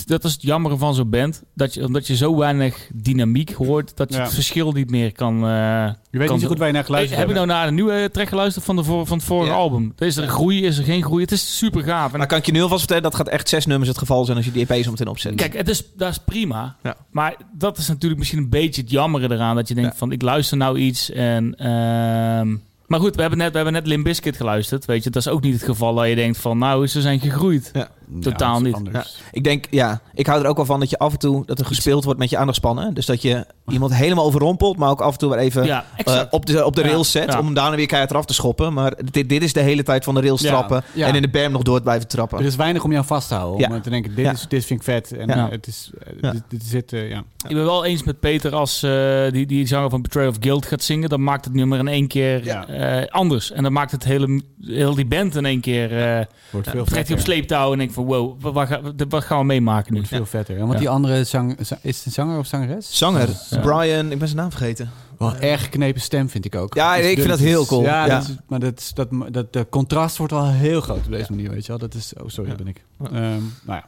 [0.06, 1.44] dat is het jammere van zo'n band.
[1.54, 4.24] Dat je, omdat je zo weinig dynamiek hoort, dat je Ja.
[4.24, 5.36] het verschil niet meer kan...
[5.36, 7.66] eh, Je weet kan niet zo goed waar je naar geluisterd Heb ik nou naar
[7.66, 9.58] de nieuwe track geluisterd van, de voor, van het vorige Ja.
[9.58, 9.94] album?
[9.98, 11.22] Is er groei, is er geen groei?
[11.22, 12.12] Het is super gaaf.
[12.12, 14.26] En Maar kan ik je nu alvast vertellen, dat gaat echt zes nummers het geval
[14.26, 15.36] zijn als je die EP zo meteen opzet.
[15.36, 16.76] Kijk, het is, dat is prima.
[16.84, 16.96] Ja.
[17.12, 19.56] Maar dat is natuurlijk misschien een beetje het jammere eraan.
[19.56, 19.98] Dat je denkt Ja.
[19.98, 21.56] van, ik luister nou iets en...
[21.56, 22.56] ehm,
[22.88, 24.86] maar goed, we hebben net, we hebben net Limp Bizkit geluisterd.
[24.86, 26.58] Weet je, dat is ook niet het geval dat je denkt van...
[26.58, 27.70] Nou, ze zijn gegroeid.
[27.74, 27.90] Ja.
[28.22, 28.74] Totaal niet.
[28.74, 29.18] anders.
[29.32, 31.60] Ik denk, ja, ik hou er ook wel van dat je af en toe dat
[31.60, 32.94] er gespeeld wordt met je aandachtspannen.
[32.94, 36.22] Dus dat je iemand helemaal overrompelt, maar ook af en toe weer even Ja, eh,
[36.30, 37.32] op de, op de Ja, rails zet.
[37.32, 37.40] ja.
[37.40, 38.74] Om hem daarna weer keihard eraf te schoppen.
[38.74, 40.84] Maar dit, dit is de hele tijd van de rails Ja, trappen.
[40.94, 41.08] ja.
[41.08, 42.40] En in de berm nog door te blijven trappen.
[42.40, 43.68] Er is weinig om je aan vast te houden.
[43.68, 43.80] Om Ja.
[43.82, 44.32] te denken, dit, Ja.
[44.32, 45.12] is, dit vind ik vet.
[45.18, 45.46] En Ja.
[45.46, 46.32] eh, het is, eh, Ja.
[46.32, 47.24] dit, dit zit, ja.
[47.48, 50.66] Ik ben wel eens met Peter als eh, die, die zanger van Betrayal of Guilt
[50.66, 51.10] gaat zingen.
[51.10, 52.68] Dan maakt het nummer in één keer Ja.
[52.68, 53.52] eh, anders.
[53.52, 55.98] En dan maakt het hele, heel die band in één keer...
[56.20, 58.16] eh Wordt veel trekt hij op sleeptouw en denk van...
[58.18, 60.06] Wow, wat, wat, ga- wat gaan we meemaken nu?
[60.06, 60.56] Veel vetter.
[60.56, 60.80] En want Ja.
[60.80, 62.98] die andere zang, za- is het een zanger of zangeres?
[62.98, 63.60] Zanger, Ja.
[63.60, 64.90] Brian, ik ben zijn naam vergeten.
[65.18, 66.74] Wel erg geknepen stem vind ik ook.
[66.74, 67.82] Ja, ik vind dat heel cool.
[67.82, 68.16] Ja, Ja.
[68.20, 71.32] Dat is, maar dat, is, dat, dat de contrast wordt wel heel groot op deze
[71.32, 71.78] manier, weet je wel.
[71.78, 72.56] Dat is, oh, sorry, Ja.
[72.58, 72.84] dat ben ik.
[73.00, 73.06] Ja.
[73.06, 73.82] Ehm, nou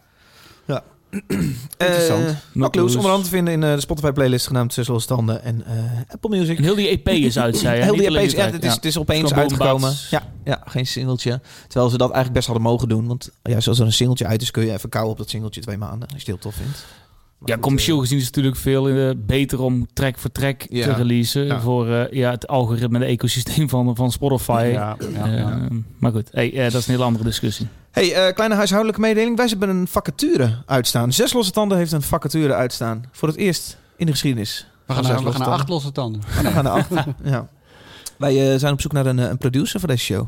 [0.65, 0.83] ja.
[1.11, 2.71] Eh Interessant.
[2.71, 2.95] Clues.
[2.95, 5.73] onder andere te vinden in eh, de Spotify-playlist genaamd Zes Losse Tanden en eh,
[6.07, 6.57] Apple Music.
[6.57, 7.83] En heel die EP is uit, zei je.
[7.83, 9.93] Heel die alleen EP's, de ja, het is, het is opeens uitgekomen.
[10.09, 11.41] Ja, ja, geen singeltje.
[11.67, 13.07] Terwijl ze dat eigenlijk best hadden mogen doen.
[13.07, 15.61] Want ja, zoals er een singeltje uit is, kun je even kauwen op dat singeltje
[15.61, 16.01] twee maanden.
[16.01, 16.85] Als je het heel tof vindt.
[17.41, 20.31] Maar Ja, goed, commercieel eh, gezien is het natuurlijk veel eh, beter om track voor
[20.31, 20.83] track Ja.
[20.85, 21.45] te releasen.
[21.45, 21.59] Ja.
[21.61, 24.69] Voor eh, ja, het algoritme en het ecosysteem van, van Spotify.
[24.73, 25.67] Ja, ja, ja.
[25.97, 27.67] Maar goed, hey, dat is een hele andere discussie.
[27.91, 29.37] Hey, eh, kleine huishoudelijke mededeling.
[29.37, 31.13] Wij hebben een vacature uitstaan.
[31.13, 33.03] Zes Losse Tanden heeft een vacature uitstaan.
[33.11, 34.65] Voor het eerst in de geschiedenis.
[34.85, 35.75] We van gaan, Zes naar, we Losse gaan naar Tanden.
[35.75, 36.21] acht losse tanden.
[36.47, 37.15] We gaan naar acht.
[37.33, 37.47] ja.
[38.17, 40.27] Wij zijn op zoek naar een, een producer voor deze show.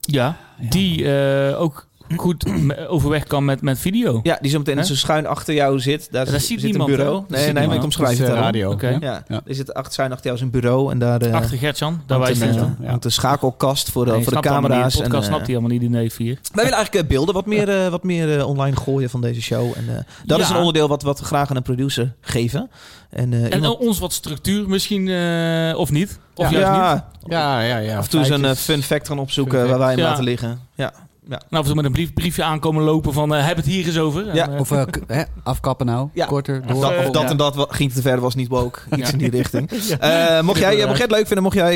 [0.00, 0.36] Ja,
[0.70, 2.44] die eh, ook goed
[2.88, 4.20] overweg kan met, met video.
[4.22, 6.08] Ja, die zo meteen zo schuin achter jou zit.
[6.10, 7.16] Daar zit, ziet zit niemand, een bureau.
[7.16, 7.24] hè?
[7.28, 8.70] Nee, ziet nee, maar ik omschrijf het eh, radio.
[8.70, 8.88] Oké.
[9.00, 9.40] Ja, Ja.
[9.46, 10.90] er zit achter schuin achter jou is een bureau.
[10.90, 12.88] En daar, eh, Achter Gertjan, daar wijst hij eh, ja.
[12.88, 14.94] hangt een schakelkast voor de, Nee, voor de camera's.
[14.94, 15.04] niet.
[15.04, 16.34] De en, eh, snapt hij helemaal niet, die neef hier.
[16.34, 19.42] Wij willen eigenlijk eh, beelden wat meer, eh, wat meer eh, online gooien van deze
[19.42, 19.72] show.
[19.76, 20.44] En eh, dat Ja.
[20.44, 22.70] is een onderdeel wat, wat we graag aan een producer geven.
[23.10, 26.18] En, eh, En iemand- ons wat structuur misschien, eh, of niet.
[26.34, 26.58] Of Ja.
[26.58, 27.02] juist niet.
[27.32, 28.64] ja, Ja, ja, af en toe eens een eh, Feitjes.
[28.64, 30.04] fun fact gaan opzoeken waar wij hem Ja.
[30.08, 30.60] laten liggen.
[30.74, 30.92] Ja,
[31.26, 33.86] Nou, af en toe met een brief, briefje aankomen lopen van, eh, heb het hier
[33.86, 34.28] eens over.
[34.28, 36.26] En, Ja, eh, Of eh, k- hè, afkappen nou, Ja.
[36.26, 36.80] korter, Of door.
[36.80, 37.28] dat, of dat ja.
[37.28, 38.78] en dat ging te ver, was niet woke.
[38.96, 39.12] Iets Ja.
[39.12, 39.70] in die richting.
[40.00, 41.74] Eh, mocht, jij, mocht jij het leuk vinden, mocht jij,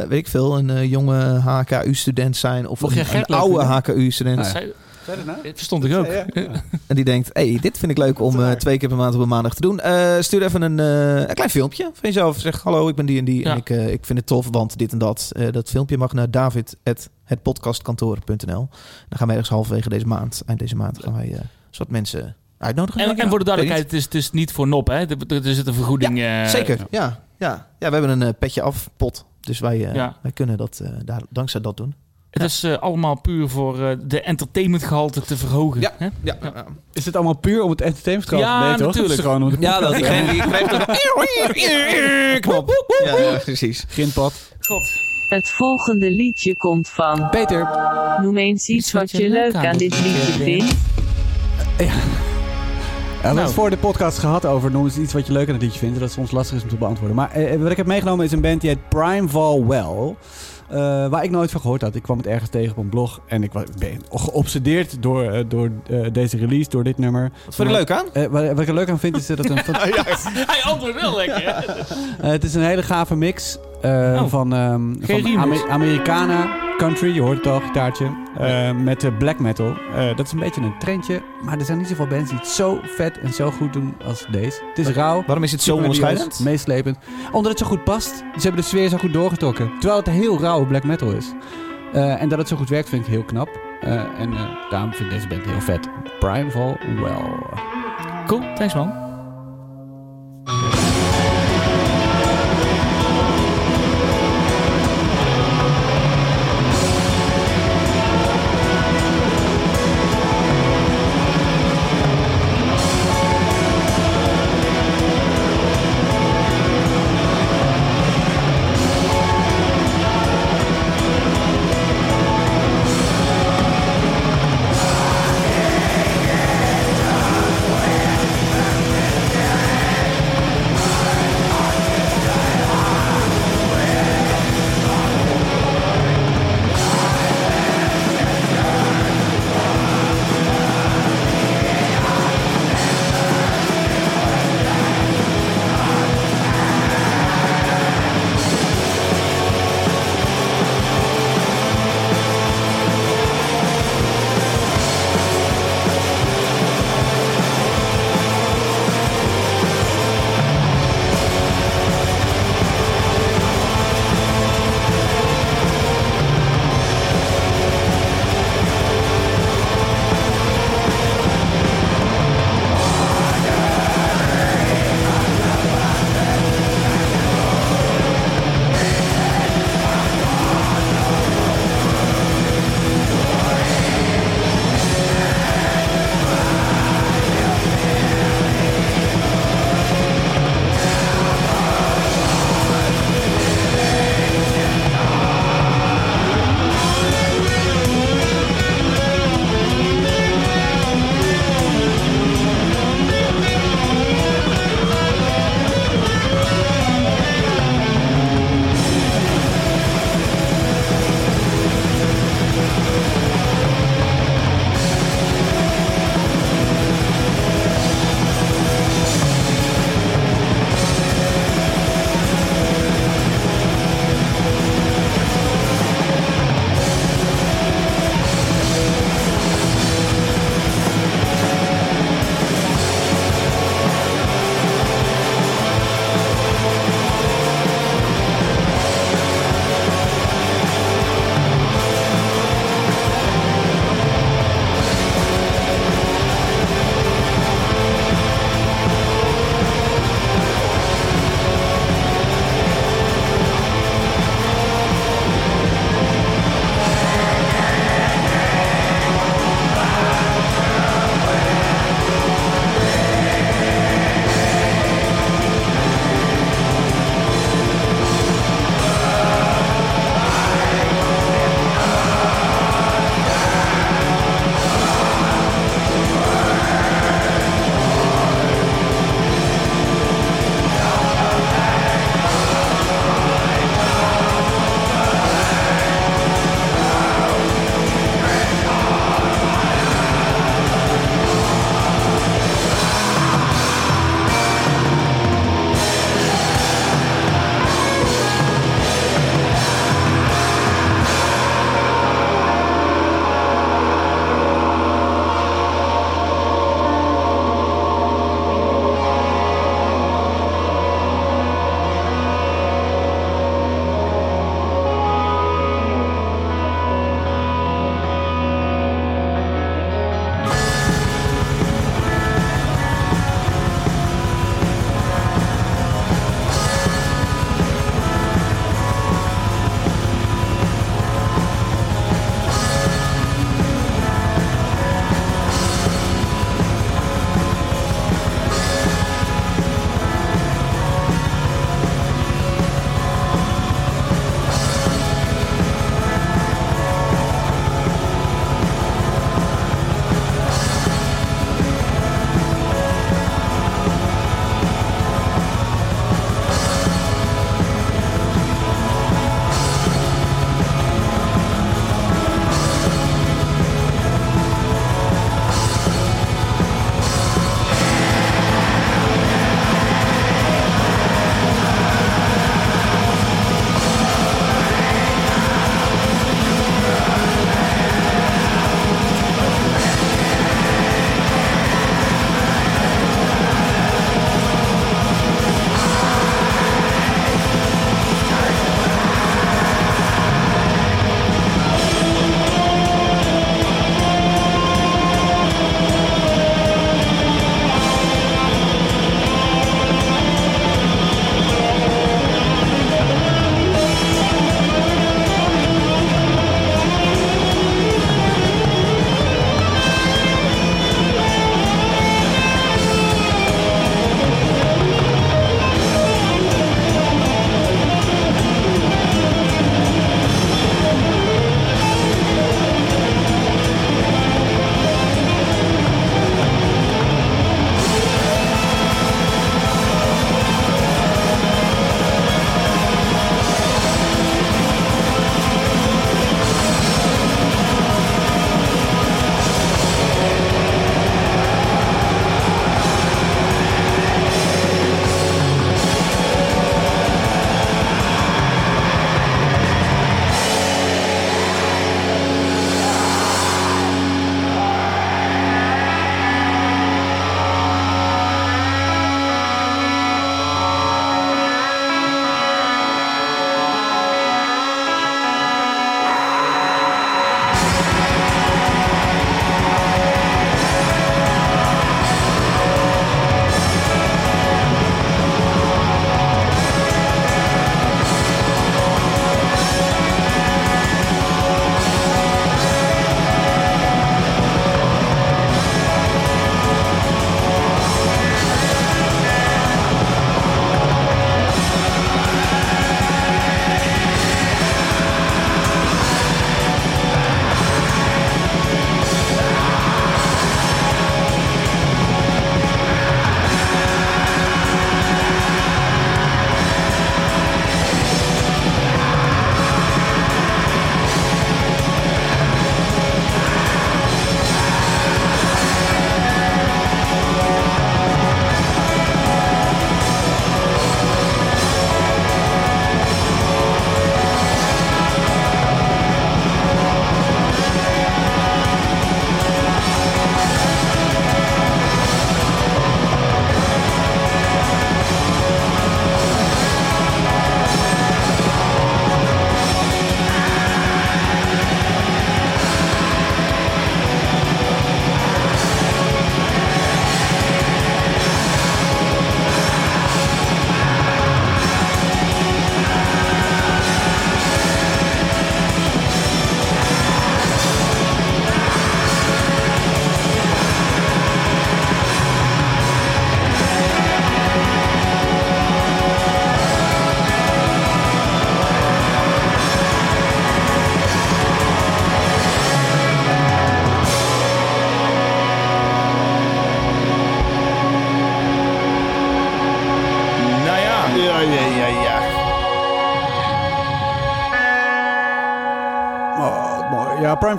[0.00, 2.68] eh, weet ik veel, een jonge HKU-student zijn.
[2.68, 3.64] Of Mocht een, oude?
[3.64, 4.52] HKU-student.
[4.52, 4.60] Ja.
[5.26, 5.38] Nou?
[5.54, 6.06] verstond ik ook.
[6.06, 6.26] Ja,
[6.86, 9.20] En die denkt, hey, dit vind ik leuk om eh, twee keer per maand op
[9.20, 9.80] een maandag te doen.
[9.80, 12.38] Eh, stuur even een, eh, een klein filmpje van jezelf.
[12.40, 13.44] Zeg, hallo, ik ben die en die.
[13.44, 13.50] Ja.
[13.50, 15.30] En ik, eh, ik vind het tof, want dit en dat.
[15.32, 18.68] Eh, dat filmpje mag naar david.hetpodcastkantoor.nl.
[19.08, 21.40] Dan gaan wij ergens halverwege deze maand, eind deze maand, gaan wij eh
[21.70, 23.00] soort mensen uitnodigen.
[23.00, 24.94] En, en voor de duidelijkheid, het is, het is niet voor nop, hè?
[24.94, 26.18] Er, er er zit een vergoeding.
[26.20, 26.46] eh.
[26.46, 27.20] Zeker, ja.
[27.38, 27.66] Ja.
[27.78, 27.90] ja.
[27.90, 29.24] we hebben een petje af pot.
[29.40, 30.16] Dus wij, eh, Ja.
[30.22, 31.94] wij kunnen dat eh, daar, dankzij dat doen.
[32.30, 35.80] Het is eh, allemaal puur voor eh, de entertainmentgehalte te verhogen.
[35.80, 35.92] Ja.
[35.96, 36.08] hè?
[36.22, 36.36] Ja,
[36.92, 38.86] Is het allemaal puur om het entertainment te Ja, nee, toch?
[38.86, 39.08] natuurlijk.
[39.08, 40.32] Het is gewoon om de ja dat krijgt
[42.34, 42.84] een knop.
[43.04, 43.84] Ja, ja, precies.
[43.88, 44.32] Grindpad.
[44.60, 44.88] God.
[45.28, 47.28] Het volgende liedje komt van.
[47.30, 47.68] Peter.
[48.22, 50.74] Noem eens iets wat je leuk aan dit liedje vindt.
[51.78, 53.38] Ja, we hebben Nou.
[53.38, 55.78] het voor de podcast gehad over noem eens iets wat je leuk aan het liedje
[55.78, 55.94] vindt.
[55.94, 57.16] en Dat soms lastig is om te beantwoorden.
[57.16, 60.14] Maar eh, wat ik heb meegenomen is een band die heet Primeval Well.
[60.68, 60.76] Eh,
[61.08, 61.94] waar ik nooit van gehoord had.
[61.94, 63.20] Ik kwam het ergens tegen op een blog.
[63.26, 67.22] En ik wa- ben geobsedeerd door, eh, door eh, deze release, door dit nummer.
[67.44, 68.04] Wat vond je er leuk aan?
[68.12, 69.58] Eh, wat, wat ik er leuk aan vind is dat het een...
[70.46, 71.52] Hij antwoordt wel lekker, hè?
[72.20, 74.24] Eh, het is een hele gave mix Oh.
[74.26, 74.52] van,
[75.00, 75.38] Geen van.
[75.38, 79.74] Amer- Americana country, je hoort het al, gitaartje, eh, met eh, black metal.
[79.96, 82.48] Eh, dat is een beetje een trendje, maar er zijn niet zoveel bands die het
[82.48, 84.60] zo vet en zo goed doen als deze.
[84.68, 85.22] Het is rauw.
[85.26, 86.40] Waarom is het zo onderscheidend?
[86.44, 86.98] Meeslepend.
[87.32, 88.16] Omdat het zo goed past.
[88.16, 89.70] Ze hebben de sfeer zo goed doorgetrokken.
[89.78, 91.32] Terwijl het heel rauwe black metal is.
[91.92, 93.48] Eh, en dat het zo goed werkt vind ik heel knap.
[93.80, 95.88] Eh, en eh, daarom vind ik deze band heel vet.
[96.18, 97.22] Primeval Well.
[98.26, 98.92] Cool, thanks man.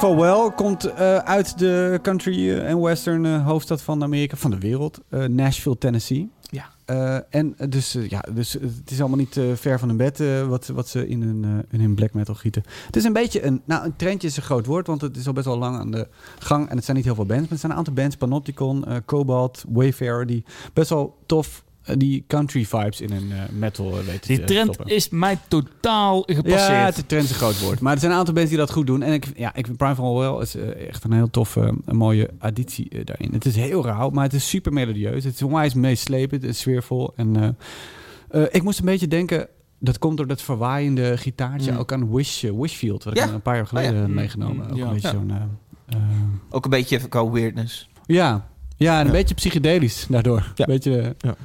[0.02, 4.58] Well komt eh, uit de country eh, en western eh, hoofdstad van Amerika, van de
[4.58, 6.30] wereld, Nashville, Tennessee.
[6.50, 7.26] Ja.
[7.30, 11.08] En dus, ja, dus het is allemaal niet ver van hun bed wat, wat ze
[11.08, 12.64] in hun, in hun black metal gieten.
[12.86, 15.28] Het is een beetje een, nou een trendje is een groot woord, want het is
[15.28, 16.08] al best wel lang aan de
[16.40, 16.70] gang.
[16.70, 19.64] En het zijn niet heel veel bands, maar het zijn een aantal bands, Panopticon, Cobalt,
[19.68, 20.44] Wayfarer, die
[20.74, 21.64] best wel tof
[21.98, 24.96] die country vibes in hun eh, metal eh, weten Die te trend stoppen.
[24.96, 26.68] is mij totaal gepasseerd.
[26.70, 27.80] Ja, het is trend is een groot woord.
[27.80, 29.02] Maar er zijn een aantal mensen die dat goed doen.
[29.02, 31.96] En ik, ja, ik vind Prime van Well is eh, echt een heel toffe, een
[31.96, 33.34] mooie additie eh, daarin.
[33.34, 35.24] Het is heel rauw, maar het is super melodieus.
[35.24, 37.12] Het is onwijs meeslepend en sfeervol.
[37.16, 39.48] En eh, eh, ik moest een beetje denken...
[39.82, 41.78] Dat komt door dat verwaaiende gitaartje Mm.
[41.78, 43.04] ook aan Wish, eh, Wishfield.
[43.04, 43.26] Wat Ja.
[43.26, 44.02] ik een paar jaar geleden Oh ja.
[44.02, 44.70] heb meegenomen.
[44.72, 44.86] Ook Ja.
[44.86, 45.14] een beetje Ja.
[45.14, 45.30] zo'n...
[45.30, 46.02] eh, eh,
[46.50, 47.90] Ook een beetje qua weirdness.
[48.06, 48.48] ja.
[48.78, 49.12] ja, en een Ja.
[49.12, 50.38] beetje psychedelisch daardoor.
[50.56, 50.68] Ja.
[50.68, 51.36] Een beetje, eh, Ja.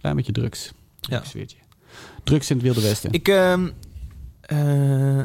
[0.00, 0.72] Klein beetje drugs.
[1.00, 1.24] Ja.
[1.24, 1.56] Sfeertje.
[2.24, 3.12] Drugs in het Wilde Westen.
[3.12, 3.68] Ik, ehm,
[4.40, 5.20] eh,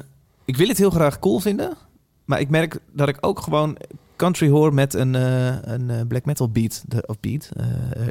[0.45, 1.77] ik wil het heel graag cool vinden.
[2.25, 3.77] Maar ik merk dat ik ook gewoon
[4.15, 6.83] country hoor met een, eh, een eh, black metal beat.
[6.87, 7.49] De, of beat.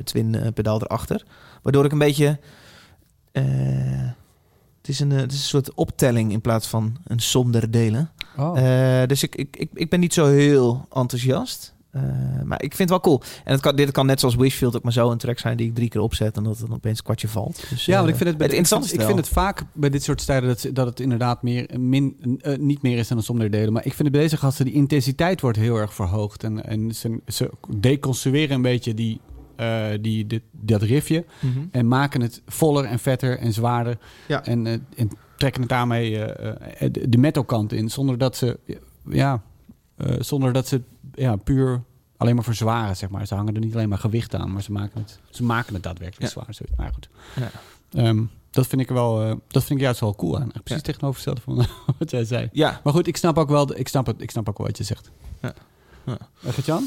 [0.04, 1.24] twin pedaal erachter.
[1.62, 2.38] Waardoor ik een beetje...
[3.32, 8.10] het, is een, het is een soort optelling in plaats van een som der delen.
[8.36, 9.06] oh.
[9.06, 11.74] Dus ik, ik, ik, ik ben niet zo heel enthousiast.
[11.95, 12.03] Eh,
[12.45, 13.20] maar ik vind het wel cool.
[13.45, 15.68] En het kan, dit kan net zoals Wishfield ook maar zo een track zijn die
[15.68, 17.64] ik drie keer opzet en dat het dan opeens een kwartje valt.
[17.70, 19.90] Dus, Ja, want eh, ik vind het, bij het interessant ik vind het vaak bij
[19.90, 23.22] dit soort stijlen dat, dat het inderdaad meer, min, eh, niet meer is dan een
[23.22, 23.72] som der delen.
[23.72, 26.45] Maar ik vind het bij deze gasten, die intensiteit wordt heel erg verhoogd.
[26.45, 29.20] En, en ze, ze deconstrueren een beetje die,
[29.57, 31.24] eh, die, dit, dat riffje.
[31.40, 31.59] Mhm.
[31.70, 33.99] En maken het voller en vetter en zwaarder.
[34.28, 34.45] Ja.
[34.45, 36.51] En, eh, en trekken het daarmee eh,
[36.86, 37.90] eh, de, de metal kant in.
[37.90, 38.59] Zonder dat ze,
[39.09, 39.42] ja,
[39.97, 40.80] eh, zonder dat ze
[41.14, 41.82] ja, puur
[42.16, 43.26] alleen maar verzwaren, zeg maar.
[43.26, 45.82] Ze hangen er niet alleen maar gewicht aan, maar ze maken het, ze maken het
[45.82, 46.40] daadwerkelijk Ja.
[46.40, 46.54] zwaar.
[46.54, 46.76] Zoiets.
[46.76, 47.08] Maar goed.
[47.36, 47.50] Ja.
[48.02, 50.48] Ehm, dat vind ik wel, eh, dat vind ik juist wel cool aan.
[50.48, 50.80] Precies Ja.
[50.80, 51.66] tegenovergestelde van
[51.98, 52.48] wat jij zei.
[52.52, 54.76] Ja, Maar goed, ik snap ook wel, ik snap het, ik snap ook wel wat
[54.78, 55.10] je zegt.
[55.42, 55.54] Ja.
[56.06, 56.18] Ja.
[56.36, 56.86] Gert-Jan?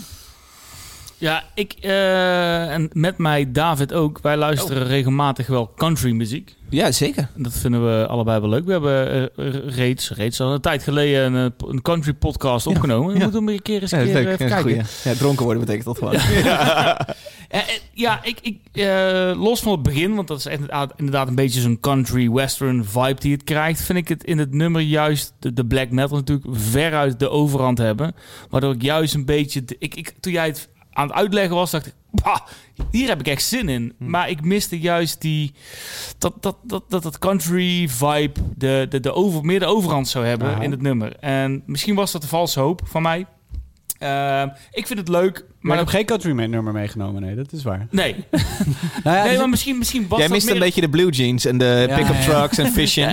[1.19, 4.19] Ja, ik eh, en met mij David ook.
[4.21, 4.87] Wij luisteren Oh.
[4.87, 6.55] regelmatig wel country muziek.
[6.69, 7.27] ja zeker.
[7.35, 8.65] En Dat vinden we allebei wel leuk.
[8.65, 13.07] We hebben eh, reeds, reeds al een tijd geleden een, eh, een country podcast opgenomen.
[13.13, 13.23] We ja.
[13.23, 14.25] moeten hem een keer eens Ja, keer leuk.
[14.27, 14.61] even kijken.
[14.61, 14.81] goeie.
[15.03, 16.13] ja, dronken worden betekent dat gewoon.
[17.47, 21.27] Eh, eh, ja, ik, ik, eh, los van het begin, want dat is inderdaad- inderdaad
[21.27, 24.81] een beetje zo'n country western vibe die het krijgt, vind ik het in het nummer
[24.81, 28.15] juist de, de black metal natuurlijk veruit de overhand hebben.
[28.49, 31.71] Waardoor ik juist een beetje, de- ik, ik, toen jij het aan het uitleggen was,
[31.71, 32.39] dacht ik, "Bah,
[32.91, 33.93] hier heb ik echt zin in.
[33.97, 35.53] Maar ik miste juist die,
[36.17, 40.25] dat, dat, dat, dat, dat country vibe de, de, de over, meer de overhand zou
[40.25, 40.61] hebben Aha.
[40.61, 41.15] in het nummer.
[41.19, 43.25] En misschien was dat de valse hoop van mij.
[43.99, 47.35] Ehm, ik vind het leuk, Maar maar ik heb geen country man nummer meegenomen, nee,
[47.35, 47.87] dat is waar.
[47.91, 48.15] nee.
[49.03, 50.53] Nou ja, Nee, dus- maar misschien, misschien was Jij mist meer...
[50.53, 52.21] een beetje de blue jeans en de Ja, pick-up ja.
[52.23, 53.11] trucks en fishing.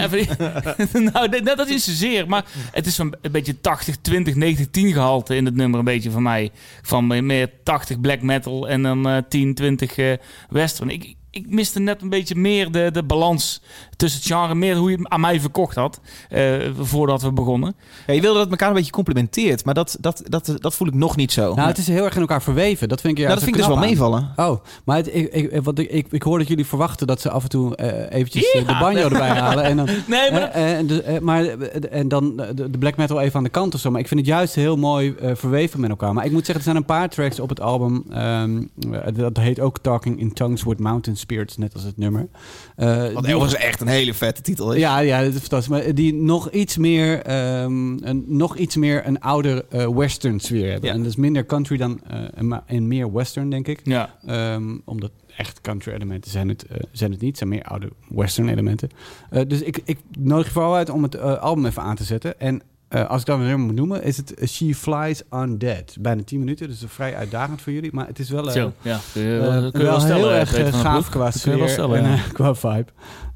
[1.13, 2.29] Nou, dat, dat is zozeer.
[2.29, 5.79] Maar het is van een beetje 80, 20, 90, 10 gehalte in het nummer.
[5.79, 6.51] Een beetje van mij.
[6.83, 10.13] Van meer- meer 80 black metal en dan eh 10, 20 eh,
[10.49, 10.91] western.
[10.91, 13.63] Ik, ik miste net een beetje meer de, de balans
[13.97, 14.55] tussen het genre.
[14.55, 16.01] Meer hoe je het aan mij verkocht had.
[16.29, 16.43] eh,
[16.81, 17.75] voordat we begonnen.
[18.07, 20.95] Ja, je wilde dat elkaar een beetje complementeert, maar dat, dat, dat, dat voel ik
[20.95, 21.55] nog niet zo.
[21.55, 22.89] nou, het is heel erg in elkaar verweven.
[22.89, 23.85] Dat vind ik, Nou, dat vind ik dus wel aan.
[23.89, 24.33] meevallen.
[24.37, 27.31] Oh, maar het, ik, ik, wat ik, ik, ik hoor dat jullie verwachten dat ze
[27.31, 29.65] af en toe eh, eventjes eh, de banjo erbij halen.
[29.65, 30.43] En dan, Nee, maar...
[30.51, 31.45] En de- maar
[31.91, 33.91] en dan de, de black metal even aan de kant of zo.
[33.91, 36.13] Maar ik vind het juist heel mooi eh, verweven met elkaar.
[36.15, 38.05] Maar ik moet zeggen, er zijn een paar tracks op het album.
[38.11, 42.29] ehm, eh, dat heet ook Talking in Tongues with Mountain Spirits, net als het nummer.
[42.77, 44.81] Eh, Wat overigens echt een hele vette titel is.
[44.81, 45.69] ja, ja, dat is fantastisch.
[45.69, 50.71] Maar die nog iets meer, ehm, een, nog iets meer een oude eh, western sfeer
[50.71, 50.89] hebben.
[50.89, 50.95] Ja.
[50.95, 53.81] En dat is minder country dan eh, en, ma- en meer western, denk ik.
[53.85, 54.19] ja.
[54.27, 57.29] Ehm, omdat echt country elementen zijn het, eh, zijn het niet.
[57.29, 58.89] Het zijn meer oude western elementen.
[59.31, 62.05] Eh, dus ik, ik nodig je vooral uit om het eh, album even aan te
[62.05, 62.41] zetten.
[62.41, 62.63] En
[62.95, 65.97] eh, als ik dan een nummer moet noemen, is het eh, She Flies Undead.
[66.01, 67.91] Bijna 10 minuten, dus vrij uitdagend voor jullie.
[67.93, 68.47] Maar het is wel...
[68.49, 68.99] eh, Zo, ja.
[69.13, 70.17] Kun je, wel- kun je wel wel stellen.
[70.17, 72.19] heel erg eh, gaaf qua Dat wel sfeer stellen, en ja.
[72.33, 72.87] qua vibe.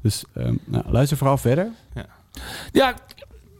[0.01, 1.69] Dus ehm, nou, luister vooral verder.
[2.71, 2.93] Ja,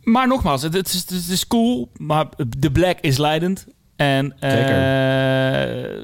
[0.04, 2.26] maar nogmaals, het, het, is, het is cool, maar
[2.58, 3.68] de black is leidend.
[3.96, 6.04] En eh,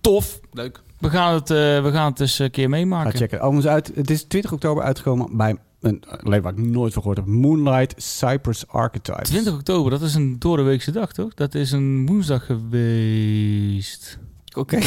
[0.00, 0.40] tof.
[0.52, 0.80] Leuk.
[0.98, 3.18] We gaan het, eh, we gaan het eens een keer Ga meemaken.
[3.18, 3.40] checken.
[3.40, 3.90] Album is uit.
[3.94, 7.26] Het is 20 oktober uitgekomen bij een label waar ik nooit van gehoord heb.
[7.26, 9.28] Moonlight Cypress Archetypes.
[9.28, 11.34] 20 oktober, dat is een doordeweekse dag, toch?
[11.34, 14.18] Dat is een woensdag geweest.
[14.56, 14.76] Oké.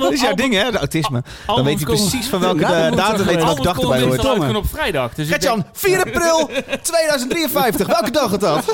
[0.00, 0.70] Dat is jouw ding, hè?
[0.70, 1.22] De autisme.
[1.46, 4.20] Dan weet hij precies van welke Ja, datum weet welke dag erbij hoort.
[4.20, 5.14] gewoon op vrijdag.
[5.14, 6.50] Dus ik denk, Gertjan, 4 april
[6.82, 7.86] 2053.
[7.86, 8.64] Welke dag is dat?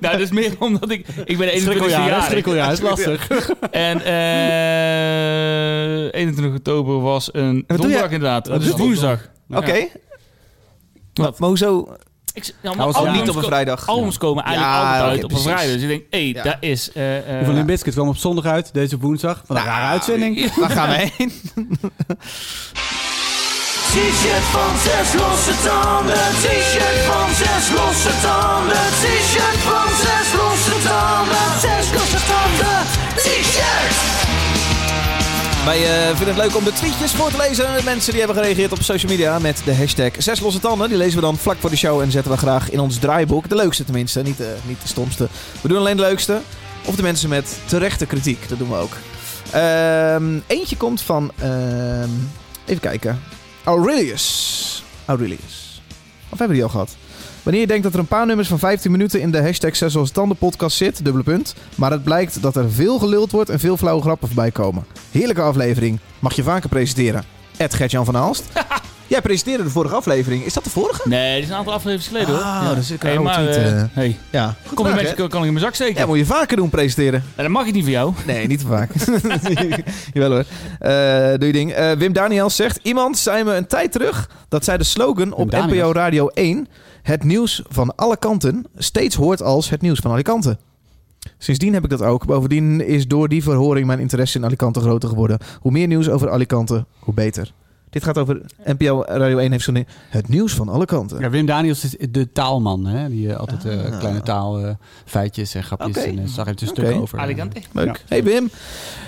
[0.00, 1.08] nou, dat is meer omdat ik...
[1.08, 2.08] Ik ben 21 Schrikkeljaar, hè?
[2.10, 2.22] jaar.
[2.22, 3.28] Schrikkeljaar, is lastig.
[3.70, 8.44] En eh 21 oktober was een donderdag inderdaad.
[8.44, 9.28] Dat Dus is woensdag.
[9.50, 9.86] Oké.
[11.14, 11.38] Wat?
[11.38, 11.96] Maar hoezo?
[12.32, 12.98] Ik, ja, maar was- Ook Ja.
[12.98, 13.88] albums niet op een vrijdag.
[13.88, 15.44] Albums komen eigenlijk Ja, altijd uit op een precies.
[15.52, 15.72] vrijdag.
[15.74, 16.42] Dus ik denk, hé, hey, Ja.
[16.42, 16.92] dat is...
[16.92, 19.42] eh, eh, Die van Limp Bizkit kwam op zondag uit, deze woensdag.
[19.46, 20.54] Wat een Nou, rare uitzending.
[20.60, 21.32] Waar gaan we heen?
[23.92, 26.14] T-shirt van zes losse tanden.
[26.42, 28.86] T-shirt van zes losse tanden.
[29.02, 31.60] T-shirt van zes losse tanden.
[31.60, 32.78] Zes losse tanden.
[33.16, 34.25] T-shirt.
[35.66, 37.76] Wij eh, vinden het leuk om de tweetjes voor te lezen.
[37.76, 40.88] De mensen die hebben gereageerd op social media met de hashtag zes losse tanden.
[40.88, 43.48] Die lezen we dan vlak voor de show en zetten we graag in ons draaiboek.
[43.48, 45.28] De leukste tenminste, niet de, niet de stomste.
[45.60, 46.40] We doen alleen de leukste.
[46.84, 48.92] Of de mensen met terechte kritiek, dat doen we ook.
[49.50, 52.10] Ehm, eentje komt van, ehm,
[52.64, 53.20] even kijken,
[53.64, 54.82] Aurelius.
[55.04, 55.82] Aurelius.
[56.28, 56.96] Of hebben we die al gehad?
[57.46, 59.94] Wanneer je denkt dat er een paar nummers van 15 minuten in de hashtag 6
[59.94, 61.54] losse tanden podcast zit, dubbele punt.
[61.74, 64.86] Maar het blijkt dat er veel geluld wordt en veel flauwe grappen voorbij komen.
[65.10, 65.98] Heerlijke aflevering.
[66.18, 67.24] Mag je vaker presenteren.
[67.56, 68.44] Ed Gertjan van Aalst.
[69.06, 70.44] Jij presenteerde de vorige aflevering.
[70.44, 71.08] Is dat de vorige?
[71.08, 72.52] Nee, die is een aantal afleveringen geleden hoor.
[72.52, 73.86] Ah, dat is een hey, oude maar, tweet, eh, eh.
[73.92, 74.54] hey, Ja.
[74.74, 76.00] complimentje vraag, kan ik in mijn zak steken.
[76.00, 77.24] Ja, moet je vaker doen presenteren.
[77.34, 78.12] En dat mag ik niet voor jou.
[78.26, 78.90] Nee, niet te vaak.
[80.14, 80.44] Jawel hoor.
[80.78, 81.94] Eh doe je ding.
[81.98, 82.78] Wim Daniels zegt...
[82.82, 85.50] Iemand zei me een tijd terug dat zij de slogan op.
[85.50, 86.68] NPO Radio 1...
[87.06, 90.58] Het nieuws van alle kanten steeds hoort als het nieuws van Alicante.
[91.38, 92.26] Sindsdien heb ik dat ook.
[92.26, 95.38] Bovendien is door die verhoring mijn interesse in Alicante groter geworden.
[95.60, 97.52] Hoe meer nieuws over Alicante, hoe beter.
[97.96, 99.86] Dit gaat over NPO Radio 1 heeft zo'n.
[100.08, 101.20] Het nieuws van alle kanten.
[101.20, 103.08] Ja, Wim Daniels is de taalman, hè?
[103.08, 103.98] die eh, altijd eh, Ah.
[103.98, 105.96] kleine taalfeitjes en grapjes.
[106.04, 107.18] En uh, zag even een stuk over.
[107.18, 107.60] Alicante.
[107.72, 107.86] Leuk.
[107.86, 107.94] Ja.
[108.08, 108.50] Hey Wim.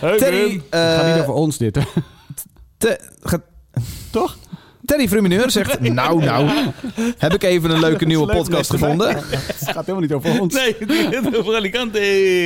[0.01, 0.53] Terry...
[0.71, 1.83] Het gaat eh, niet over ons dit, hè?
[2.77, 3.43] Te- gaat-
[4.11, 4.37] Toch?
[4.85, 5.81] Terry Frumineur zegt...
[5.81, 6.51] Nou, nou.
[7.19, 9.09] Heb ik even een leuke nieuwe Leuk podcast gevonden.
[9.17, 9.25] Het
[9.61, 10.55] gaat helemaal niet over ons.
[10.55, 11.99] Nee, het gaat over Alicante.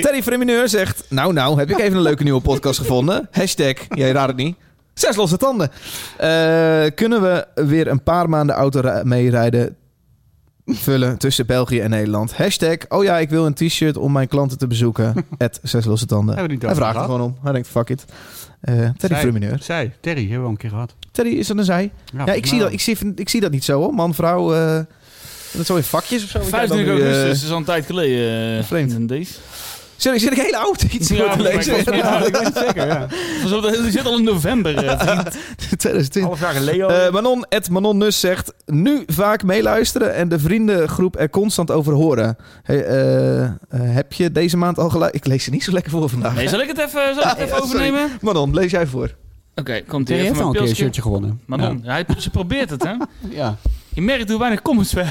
[0.03, 1.05] Terry Frumineur zegt...
[1.09, 1.59] Nou, nou.
[1.59, 3.29] Heb ik even een leuke nieuwe podcast gevonden.
[3.31, 3.75] Hashtag...
[3.89, 4.57] Jij raadt het niet.
[4.95, 5.71] Zes losse tanden.
[6.19, 9.77] Eh, kunnen we weer een paar maanden auto ri- meerijden...
[10.67, 12.37] Vullen tussen België en Nederland.
[12.37, 15.15] Hashtag, oh ja, ik wil een t-shirt om mijn klanten te bezoeken.
[15.39, 16.37] Het zes losse tanden.
[16.37, 17.37] Hij vraagt er gewoon om.
[17.43, 18.05] Hij denkt, fuck it.
[18.61, 19.15] Eh, Terry.
[19.17, 19.59] Frumineur.
[19.63, 20.95] Zij, Terry, hebben we al een keer gehad.
[21.13, 21.93] Terry, is dat een zij?
[22.27, 23.95] Ja, ik, zie dat, ik, zie, ik zie dat niet zo hoor.
[23.95, 24.55] Man, vrouw.
[24.55, 24.81] eh
[25.53, 26.39] dat zo in vakjes of zo.
[26.39, 28.65] Ik heb dan 25 nu, eh, augustus is al een tijd geleden.
[28.65, 28.93] vreemd.
[28.93, 29.33] in Deze.
[30.03, 31.97] Zit, zit ik heel oud iets Ja, te lezen?
[31.97, 33.07] Ja, ik weet het zeker, ja.
[33.83, 34.77] Die zit al in november.
[34.85, 35.31] eh, vriend.
[35.57, 36.23] 2020.
[36.23, 36.89] Half jaar Leo.
[36.89, 38.53] Eh, Manon, Ed Manon Nus zegt...
[38.67, 42.37] Nu vaak meeluisteren en de vriendengroep er constant over horen.
[42.63, 45.25] Hey, eh, eh, heb je deze maand al geluisterd?
[45.25, 46.35] Ik lees ze niet zo lekker voor vandaag.
[46.35, 47.65] Nee, zal ik het even, zal ik het even Ja, sorry.
[47.65, 48.11] overnemen?
[48.21, 49.15] Manon, lees jij voor.
[49.55, 50.27] Oké, komt Terry ie.
[50.27, 51.41] heeft Even al mijn een keer een shirtje gewonnen.
[51.47, 52.93] Manon, hij, ze probeert het, hè?
[53.41, 53.57] Ja.
[53.95, 55.05] Je merkt hoe weinig comments we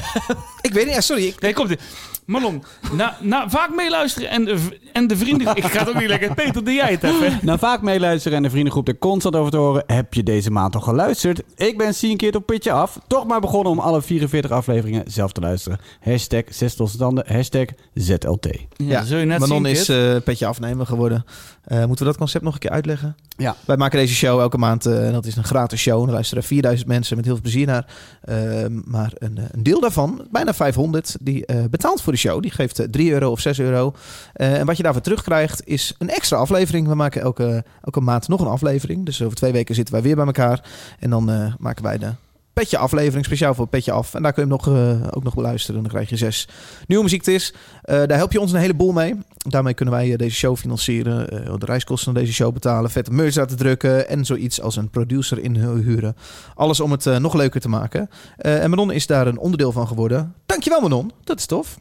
[0.60, 1.24] Ik weet niet, ja, sorry.
[1.26, 1.78] Ik, Nee, komt ie.
[2.24, 2.62] Manon,
[2.92, 5.56] na, na vaak meeluisteren en de, en de vrienden...
[5.56, 6.34] Ik ga het ook niet lekker.
[6.34, 7.38] Peter, doe jij het even.
[7.42, 10.74] Na vaak meeluisteren en de vriendengroep er constant over te horen, heb je deze maand
[10.74, 11.42] al geluisterd?
[11.56, 12.98] Ik ben zie een keer op pitje af.
[13.06, 15.78] Toch maar begonnen om alle 44 afleveringen zelf te luisteren.
[16.00, 18.48] Hashtag zes losse tanden, hashtag ZLT.
[18.76, 21.24] Ja, zul je net Manon zien, is eh petje afnemer geworden.
[21.64, 23.16] Eh, moeten we dat concept nog een keer uitleggen?
[23.36, 23.56] Ja.
[23.64, 24.86] Wij maken deze show elke maand.
[24.86, 26.04] eh, en dat is een gratis show.
[26.06, 27.86] Er luisteren 4000 mensen met heel veel plezier naar.
[28.24, 32.42] Ehm, maar een, een deel daarvan, bijna 500, die eh, betaalt voor de show.
[32.42, 33.94] Die geeft eh, 3 euro of 6 euro.
[34.32, 36.88] Eh, en wat je daarvoor terugkrijgt is een extra aflevering.
[36.88, 39.04] We maken elke, elke maand nog een aflevering.
[39.06, 40.64] Dus over twee weken zitten wij weer bij elkaar.
[40.98, 42.10] En dan eh, maken wij de
[42.52, 44.14] Petje aflevering, speciaal voor Petje Af.
[44.14, 45.80] En daar kun je hem nog, eh, ook nog beluisteren.
[45.82, 46.48] Dan krijg je zes
[46.86, 47.54] nieuwe muziektis.
[47.82, 49.14] Eh daar help je ons een heleboel mee.
[49.36, 51.28] Daarmee kunnen wij eh, deze show financieren.
[51.46, 52.90] eh, de reiskosten van deze show betalen.
[52.90, 54.08] Vette merch laten drukken.
[54.08, 56.16] En zoiets als een producer inhuren.
[56.54, 58.10] Alles om het eh, nog leuker te maken.
[58.36, 60.34] Eh, en Manon is daar een onderdeel van geworden.
[60.46, 61.76] Dankjewel Manon, dat is tof.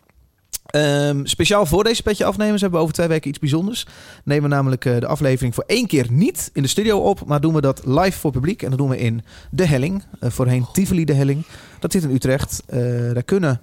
[0.66, 3.86] Ehm, speciaal voor deze petje afnemers hebben we over twee weken iets bijzonders.
[4.24, 7.42] Nemen we namelijk eh, de aflevering voor één keer niet in de studio op, maar
[7.42, 8.62] doen we dat live voor publiek.
[8.62, 11.46] En dat doen we in De Helling, eh, voorheen Tivoli De Helling.
[11.80, 12.64] Dat zit in Utrecht.
[12.66, 12.80] Eh,
[13.14, 13.62] daar kunnen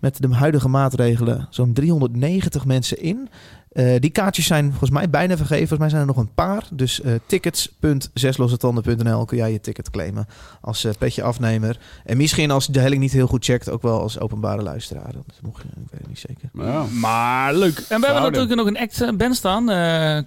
[0.00, 3.28] met de huidige maatregelen zo'n 390 mensen in.
[3.70, 5.68] Eh, die kaartjes zijn volgens mij bijna vergeven.
[5.68, 6.64] Volgens mij zijn er nog een paar.
[6.72, 10.26] Dus eh tickets.zeslossetanden.nl kun jij je ticket claimen
[10.60, 11.78] als eh, petje afnemer.
[12.04, 15.12] En misschien als de helling niet heel goed checkt, ook wel als openbare luisteraar.
[15.12, 16.48] Dat mocht je, ik weet het niet zeker.
[16.90, 17.78] Maar leuk.
[17.88, 19.70] En we hebben natuurlijk nog een act band staan.
[19.70, 20.18] eh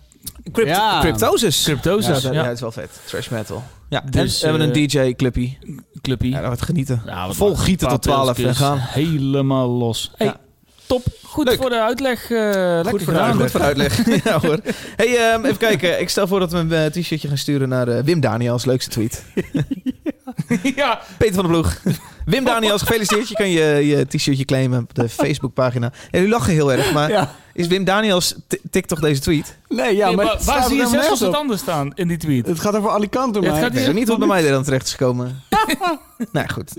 [0.51, 0.99] Crypt Ja.
[0.99, 1.63] Cryptosis.
[1.63, 2.07] Cryptosis.
[2.07, 2.99] Ja, Ja, dat, ja, is wel vet.
[3.05, 3.63] Trash metal.
[3.89, 5.57] Ja, Dus, en we hebben een DJ-clubpie.
[6.01, 6.29] Clubpie.
[6.31, 7.01] Ja, dat wordt genieten.
[7.05, 8.77] Ja, Vol gieten tot paar 12 en gaan.
[8.77, 10.11] Helemaal los.
[10.15, 10.37] Hey, Ja.
[10.85, 11.05] Top.
[11.23, 11.57] Goed Leuk.
[11.61, 12.23] voor de uitleg.
[12.31, 13.33] eh lekker Goed voor, de, gedaan.
[13.39, 14.05] goed voor de uitleg.
[14.23, 14.59] ja hoor.
[14.95, 15.99] Hey, ehm, even kijken.
[16.01, 18.65] Ik stel voor dat we een eh, t-shirtje gaan sturen naar eh, Wim Daniels.
[18.65, 19.23] Leukste tweet.
[20.75, 21.01] ja.
[21.17, 21.75] Peter van der Ploeg.
[22.25, 23.29] Wim Daniels, gefeliciteerd.
[23.29, 25.85] Je kan je, je t-shirtje claimen op de Facebookpagina.
[26.11, 27.31] En jullie lachen heel erg, maar Ja.
[27.53, 28.35] is Wim Daniels...
[28.47, 29.57] t- Tik toch deze tweet?
[29.69, 31.33] Nee, ja, Nee, maar wa- het waar zie je losse op.
[31.33, 32.47] tanden staan in die tweet?
[32.47, 33.61] Het gaat over Alicante, Ja, het maar...
[33.81, 35.41] gaat niet het bij mij er dan terecht is gekomen.
[36.31, 36.71] nou goed.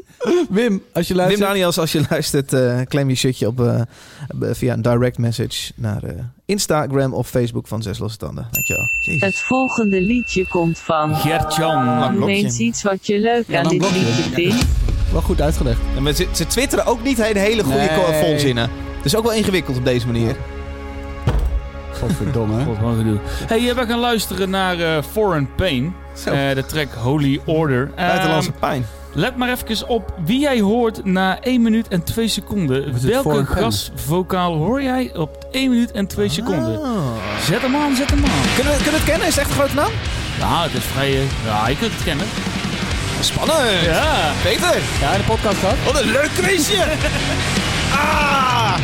[0.49, 1.49] Wim, als je Wim luistert...
[1.49, 3.81] Daniels, als je luistert, eh, claim je shirtje op, eh,
[4.41, 6.15] via een direct message naar eh,
[6.45, 8.49] Instagram of Facebook van Zes Losse Tanden.
[8.51, 8.85] Dankjewel.
[9.29, 11.17] Het volgende liedje komt van.
[11.17, 12.15] Gert-Jan.
[12.19, 14.65] Noem eens iets wat je leuk Ja, aan dit liedje vindt.
[15.15, 15.79] Wel goed uitgelegd.
[15.97, 18.25] En maar ze, ze twitteren ook niet een hele goede Nee.
[18.25, 18.71] volzinnen.
[19.03, 20.37] Dus ook wel ingewikkeld op deze manier.
[21.93, 22.59] Godverdomme.
[22.59, 22.65] hè?
[22.65, 23.19] Wat gedoe.
[23.47, 25.95] Hey, eh, we gaan luisteren naar eh, Foreign Pain.
[26.25, 27.91] Eh, de track Holy Order.
[27.97, 28.87] Buitenlandse Ehm, pijn.
[29.13, 32.95] let maar even op wie jij hoort na 1 minuut en 2 seconden.
[33.07, 36.83] Welke gasvocaal hoor jij op 1 minuut en 2 seconden?
[36.83, 36.91] Ah.
[37.41, 38.31] Zet hem aan, zet hem aan.
[38.55, 39.27] Kunnen, we, kunnen we het kennen?
[39.29, 39.91] Is het echt een grote naam?
[40.39, 41.11] Ja, het is vrij...
[41.45, 42.27] Ja, je kunt het kennen.
[43.25, 43.85] Spannend.
[43.85, 44.33] Ja.
[44.43, 44.83] Peter.
[45.01, 45.77] Ja, de podcast gehad.
[45.85, 46.85] Wat een leuk quizje.
[47.93, 48.75] ah.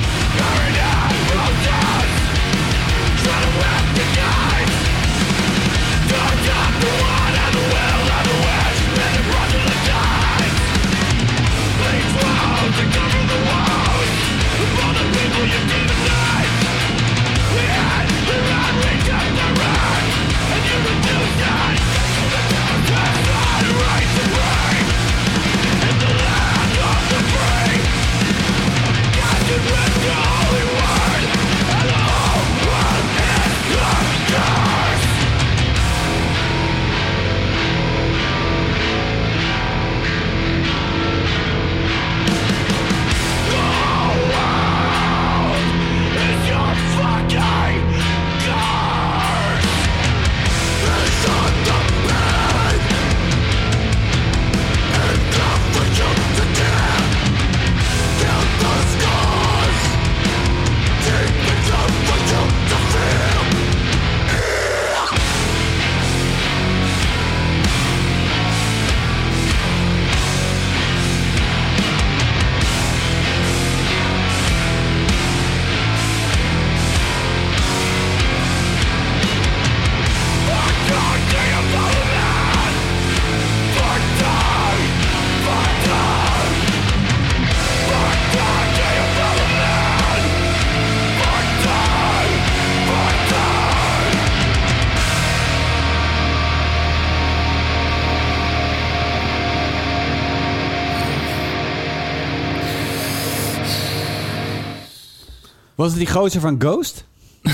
[105.81, 107.05] Was het die gozer van Ghost?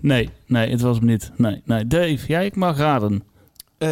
[0.00, 1.30] Nee, nee, het was hem niet.
[1.36, 1.86] Nee, nee.
[1.86, 3.22] Dave, jij ik mag raden.
[3.78, 3.88] Eh,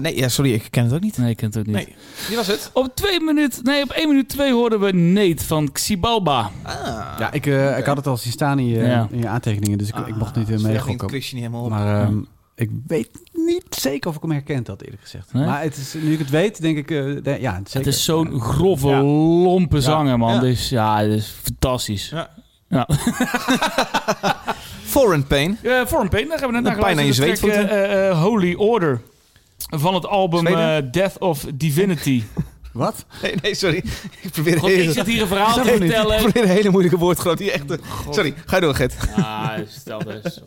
[0.00, 1.18] nee, ja, sorry, ik ken het ook niet.
[1.18, 1.74] Nee, ik ken het ook niet.
[1.74, 1.94] Nee.
[2.28, 2.70] Wie was het?
[2.72, 6.50] Op twee minuten, nee, op 1 minuut 2 hoorden we Nate van Xibalba.
[6.62, 6.74] Ah.
[7.18, 9.08] Ja, ik, eh, ik had het al zien staan in je, Ja.
[9.10, 10.96] in je aantekeningen, dus ik, ik mocht niet we ging meegokken.
[11.00, 11.70] het quizje niet helemaal op.
[11.70, 12.18] Maar ehm,
[12.54, 15.32] ik weet niet zeker of ik hem herkend had, eerlijk gezegd.
[15.32, 15.44] Nee?
[15.46, 17.72] Maar het is, nu ik het weet, denk ik, eh, de- ja, zeker.
[17.78, 19.02] Het is zo'n grove, Ja.
[19.02, 20.34] lompe zanger, man.
[20.34, 20.40] Ja.
[20.40, 22.08] Dus ja, het is fantastisch.
[22.08, 22.30] Ja.
[22.68, 22.88] Ja.
[24.84, 25.58] Foreign Pain.
[25.62, 27.68] Eh Foreign Pain, daar gaan we net naar pijn aan je zweetvoeten.
[27.70, 29.00] eh, eh, Holy Order.
[29.70, 32.22] Van het album eh, Death of Divinity.
[32.78, 33.04] Wat?
[33.22, 33.76] Nee, nee, sorry.
[34.22, 36.16] Ik probeer, God, een ik hele, zit hier een verhaal te ik vertellen.
[36.22, 37.38] probeer een hele moeilijke woordgroot.
[37.38, 37.64] Die echt,
[38.10, 38.94] sorry, ga je door, Gert.
[39.16, 40.40] Ah, stel dus.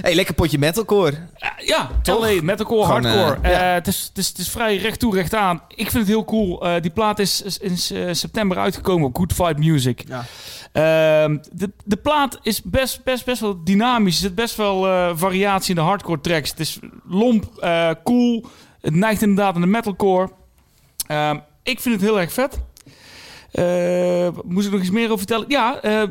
[0.00, 1.16] hey, lekker potje metalcore.
[1.58, 3.38] Ja, LA, metalcore, Gewoon, hardcore.
[3.48, 3.58] eh, ja.
[3.58, 5.62] Het, is, het, is, het is vrij recht toe, recht aan.
[5.68, 6.66] Ik vind het heel cool.
[6.66, 10.02] Eh, die plaat is, is in eh, september uitgekomen op Good Fight Music.
[10.08, 10.24] Ja.
[10.72, 14.14] Ehm, de, de plaat is best, best, best wel dynamisch.
[14.16, 16.50] Er zit best wel eh, variatie in de hardcore tracks.
[16.50, 16.78] Het is
[17.08, 18.44] lomp, eh, cool.
[18.80, 20.28] Het neigt inderdaad aan de metalcore.
[21.06, 22.58] Ehm, ik vind het heel erg vet.
[23.54, 25.44] Eh, moest ik nog iets meer over vertellen?
[25.48, 26.02] Ja, eh,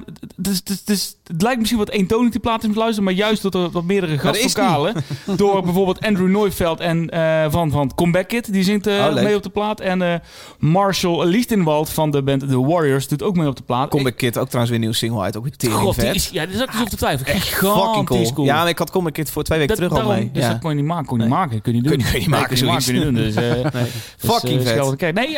[0.44, 4.16] het, lijkt misschien wat eentonig die plaat te luisteren, maar juist door er wat meerdere
[4.16, 4.94] dat gastvokalen.
[5.36, 9.44] door bijvoorbeeld Andrew Neufeld en eh, van, van Comeback Kid, die zingt Oh, mee op
[9.44, 9.80] de plaat.
[9.80, 10.22] En
[10.60, 13.90] Marshall Lichtenwald van de band The Warriors doet ook mee op de plaat.
[13.90, 15.38] Comeback Kid, ook trouwens weer een nieuwe single uit.
[15.38, 16.16] Ook weer tering God, vet.
[16.16, 17.34] is, ja, dit is ook twijfelen.
[17.34, 18.32] Echt fucking cool.
[18.34, 18.48] cool.
[18.48, 20.30] Ja, maar ik had Comeback Kid voor twee weken Dat- terug al mee.
[20.34, 20.50] Dus Ja.
[20.50, 21.06] dat kon je niet maken.
[21.06, 21.32] Kon je Nee.
[21.34, 21.62] niet maken.
[21.62, 21.98] Kun je niet doen.
[22.02, 22.86] kun je niet maken, kun je zoiets.
[22.86, 23.24] kun je niet doen.
[23.24, 23.62] Dus, Nee.
[23.62, 23.72] dus,
[24.18, 24.96] Fucking vet.
[24.96, 25.38] Kijk, nee,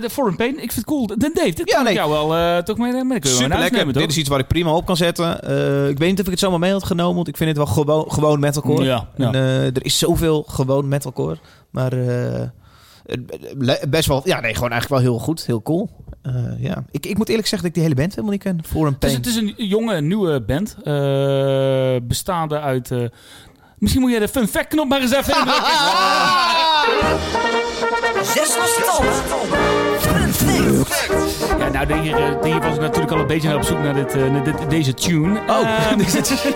[0.00, 1.06] de Foreign Pain, ik vind het cool.
[1.34, 1.94] Dave, dit Ja, kan ik nee.
[1.94, 3.18] jou wel eh, toch mee nemen.
[3.22, 3.92] Super lekker.
[3.92, 5.42] Dit is iets waar ik prima op kan zetten.
[5.42, 7.58] Eh, ik weet niet of ik het zomaar mee had genomen, want ik vind het
[7.58, 8.84] wel gewoon, gewoon metalcore.
[8.84, 9.26] Ja, ja.
[9.26, 11.38] En, eh, er is zoveel gewoon metalcore.
[11.70, 12.42] Maar eh,
[13.88, 15.46] best wel, ja, nee, gewoon eigenlijk wel heel goed.
[15.46, 15.90] Heel cool.
[16.22, 16.84] Eh, ja.
[16.90, 18.58] ik, ik moet eerlijk zeggen dat ik die hele band helemaal niet ken.
[18.66, 19.22] Voor een Het is, pain.
[19.22, 20.76] het is een jonge, nieuwe band.
[20.84, 22.90] eh, bestaande uit...
[22.90, 22.98] eh,
[23.78, 25.72] misschien moet jij de fun fact knop maar eens even indrukken.
[28.24, 28.56] Zes
[31.58, 33.94] Ja, nou, hier, eh, hier was ik natuurlijk al een beetje naar op zoek naar,
[33.94, 35.40] dit, eh, naar dit, deze tune.
[35.48, 36.30] Oh, Ehm, dit is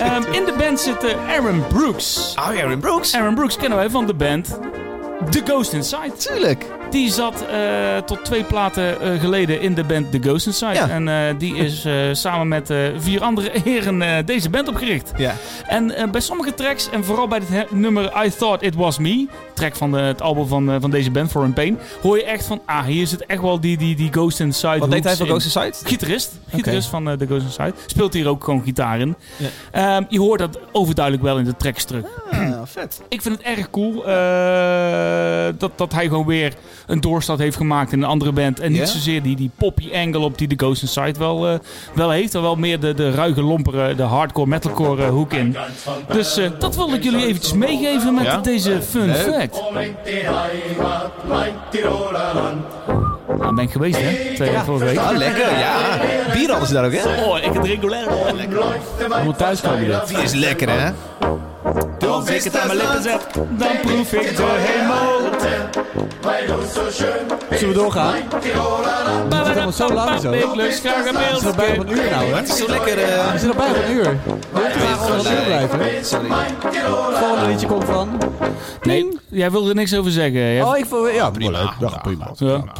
[0.00, 2.34] ehm, in de band zit Aaron Brooks.
[2.38, 3.14] Oh, Aaron Brooks.
[3.14, 4.58] Aaron Brooks kennen wij van de band
[5.30, 6.12] The Ghost Inside.
[6.18, 6.66] Tuurlijk.
[6.90, 10.74] Die zat eh, tot twee platen geleden in de band The Ghost Inside.
[10.74, 10.88] Ja.
[10.88, 15.12] En die is samen met vier andere heren deze band opgericht.
[15.16, 15.34] Ja.
[15.66, 19.26] En bij sommige tracks, en vooral bij het he- nummer I Thought It Was Me,
[19.58, 22.24] track van de, het album van, eh, van deze band, For in Pain, hoor je
[22.24, 25.16] echt van, ah, hier zit echt wel die, die, die Ghost Inside Wat deed hij
[25.16, 25.30] voor in.
[25.40, 25.88] Ghost Inside?
[25.88, 26.32] Gitarist.
[26.48, 27.72] Gitarist van eh, The Ghost Inside.
[27.86, 29.14] Speelt hier ook gewoon gitaar in.
[29.72, 32.04] Ehm, je hoort dat overduidelijk wel in de tracks terug.
[32.30, 33.00] Ah, vet.
[33.08, 36.52] Ik vind het erg cool eh, dat, dat hij gewoon weer
[36.86, 38.60] een doorstart heeft gemaakt in een andere band.
[38.60, 41.58] En niet zozeer die, die poppy angle op die de Ghost Inside wel, eh,
[41.94, 42.34] wel heeft.
[42.34, 45.56] Er wel meer de, de ruige, lompere, de hardcore, metalcore hoek in.
[46.12, 48.36] Dus dat wilde ik jullie eventjes meegeven met Ja?
[48.40, 49.47] deze fun fact.
[53.38, 54.34] Nou, ben ik geweest, hè?
[54.34, 54.64] Twee ja.
[54.64, 54.98] vorige week.
[54.98, 55.58] Ah, lekker.
[55.58, 55.76] Ja.
[56.32, 57.24] Bier hadden ze daar ook, hè?
[57.24, 57.82] Oh, ik drink
[59.16, 60.08] Ik moet thuiskomen dit.
[60.08, 60.90] Die is lekker, hè?
[62.06, 65.16] Als ik het aan mijn lippen zet, dan proef ik de hemel.
[67.50, 68.14] Zullen we doorgaan?
[68.34, 70.30] Het is allemaal zo lang zo.
[70.32, 72.34] Ik lust graag een Het is al bijna een uur nou, hè?
[72.36, 72.98] Het is zo lekker.
[72.98, 74.02] eh, We zijn al bijna een uur.
[74.04, 74.10] We
[74.52, 76.04] moeten graag nog wel blijven.
[76.04, 76.28] Sorry.
[76.62, 78.08] Het volgende liedje komt van...
[78.82, 80.32] Nee, jij wilde er niks over zeggen.
[80.40, 81.14] Jij- Oh, ik vond...
[81.14, 81.58] Ja, prima.
[81.58, 81.70] Leuk.
[81.90, 82.30] Ja, prima.
[82.36, 82.58] Ja.
[82.58, 82.72] prima.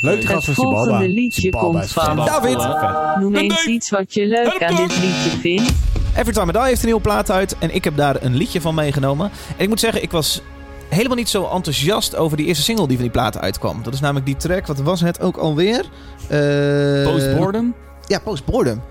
[0.00, 0.84] Leuk die gast Het van Sibalba.
[0.84, 2.16] volgende liedje komt van-.
[2.16, 2.66] David.
[3.20, 5.72] Noem eens iets wat je leuk aan dit liedje vindt.
[6.16, 7.58] Every Time I Die heeft een nieuwe plaat uit.
[7.58, 9.30] En ik heb daar een liedje van meegenomen.
[9.56, 10.42] En ik moet zeggen, ik was
[10.88, 13.82] helemaal niet zo enthousiast over die eerste single die van die plaat uitkwam.
[13.82, 15.84] Dat is namelijk die track, wat was het ook alweer?
[16.28, 17.74] Eh, Postboredom?
[18.06, 18.82] Ja, Postboredom.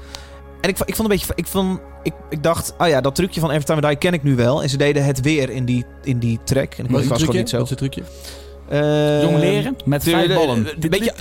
[0.62, 1.34] En ik, ik vond een beetje...
[1.36, 4.14] Ik, vond, ik, ik dacht, oh ja, dat trucje van Every Time I Die ken
[4.14, 4.64] ik nu wel.
[4.64, 6.74] En ze deden het weer in die, in die track.
[6.74, 7.56] En ik was gewoon niet zo.
[7.58, 8.04] Wat is het trucje?
[8.70, 9.76] Eh, Jong leren?
[9.86, 10.64] Met vijf ballen.
[10.90, 11.12] beetje-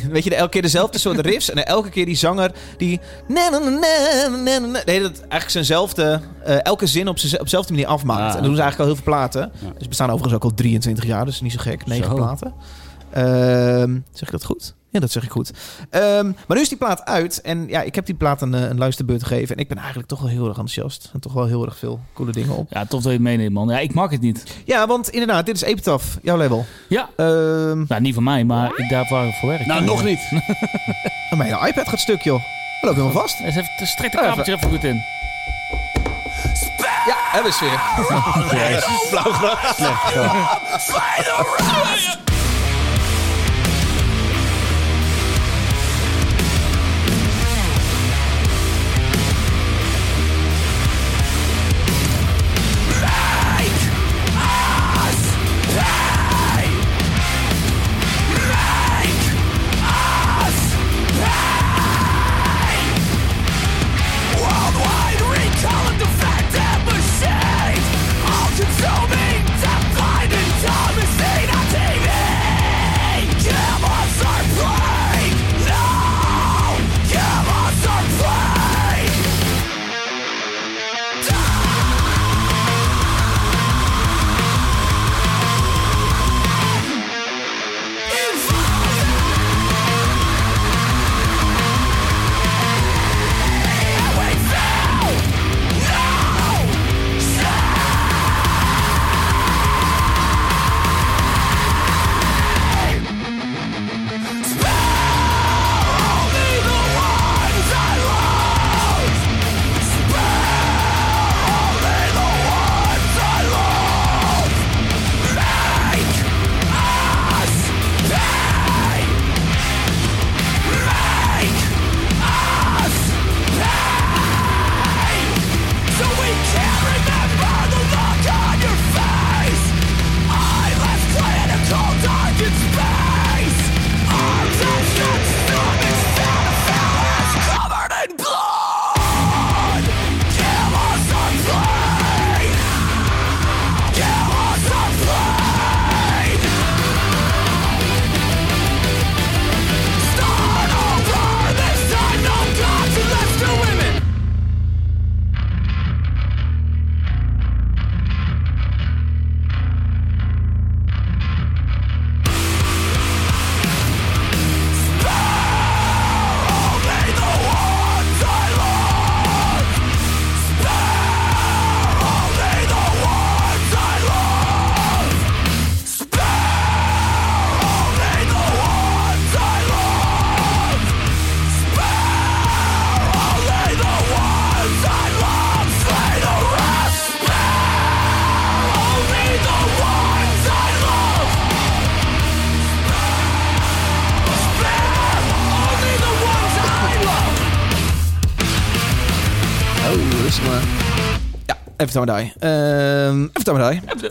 [0.10, 1.50] Weet je, elke keer dezelfde soort riffs.
[1.50, 3.00] En elke keer die zanger die...
[4.86, 6.20] Nee, dat eigenlijk zijnzelfde...
[6.44, 8.20] eh, elke zin op, zijn- op dezelfde manier afmaakt.
[8.28, 9.40] En dat doen ze eigenlijk al heel veel platen.
[9.40, 9.68] Ja.
[9.72, 11.24] Dus we bestaan overigens ook al 23 jaar.
[11.24, 11.86] Dus niet zo gek.
[11.86, 12.14] 9 Zo.
[12.14, 12.52] platen.
[13.10, 14.74] Ehm, zeg ik dat goed?
[14.90, 15.50] Ja, dat zeg ik goed.
[15.90, 17.40] Ehm, maar nu is die plaat uit.
[17.40, 19.56] En ja, ik heb die plaat een, eh, een luisterbeurt gegeven.
[19.56, 21.10] En ik ben eigenlijk toch wel heel erg enthousiast.
[21.12, 22.66] En toch wel heel erg veel coole dingen op.
[22.70, 23.68] Ja, tof dat je het meeneemt, man.
[23.68, 24.62] Ja, ik mag het niet.
[24.64, 26.18] Ja, want inderdaad, dit is Epitaph.
[26.22, 26.66] Jouw label.
[26.88, 27.08] Ja.
[27.16, 29.66] Ehm Nou, niet van mij, maar ik daar waar ik voor werk.
[29.66, 30.20] Nou, nog niet.
[31.30, 32.40] oh, mijn iPad gaat stuk, joh.
[32.80, 33.40] We lopen helemaal vast.
[33.40, 35.02] Eens even, strek de kabeltje even goed in.
[37.06, 37.80] Ja, hebben we weer.
[40.78, 42.27] Worldwide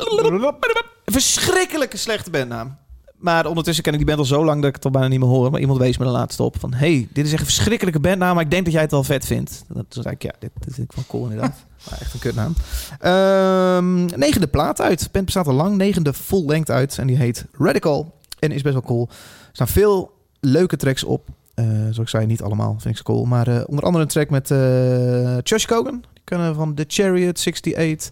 [1.06, 2.78] Een verschrikkelijke slechte bandnaam.
[3.20, 5.20] Maar ondertussen ken ik die band al zo lang dat ik het al bijna niet
[5.20, 5.52] meer hoor.
[5.52, 6.74] Maar iemand wees me de laatste op van...
[6.74, 9.26] hey, dit is echt een verschrikkelijke bandnaam, maar ik denk dat jij het wel vet
[9.26, 9.64] vindt.
[9.74, 11.66] Toen zei ik, ja, dit, dit vind ik wel cool inderdaad.
[11.90, 12.54] maar echt een kutnaam.
[13.00, 15.00] Ehm negende plaat uit.
[15.00, 15.78] De band bestaat al lang.
[15.78, 16.98] Negende full length uit.
[16.98, 18.16] En die heet Radical.
[18.40, 19.08] En is best wel cool.
[19.10, 19.16] Er
[19.52, 21.28] staan veel leuke tracks op.
[21.54, 23.26] Eh, zoals ik zei, niet allemaal vind ik ze cool.
[23.26, 26.04] Maar eh, onder andere een track met eh Josh Cogan.
[26.30, 28.10] Kennen van The Chariot, 68.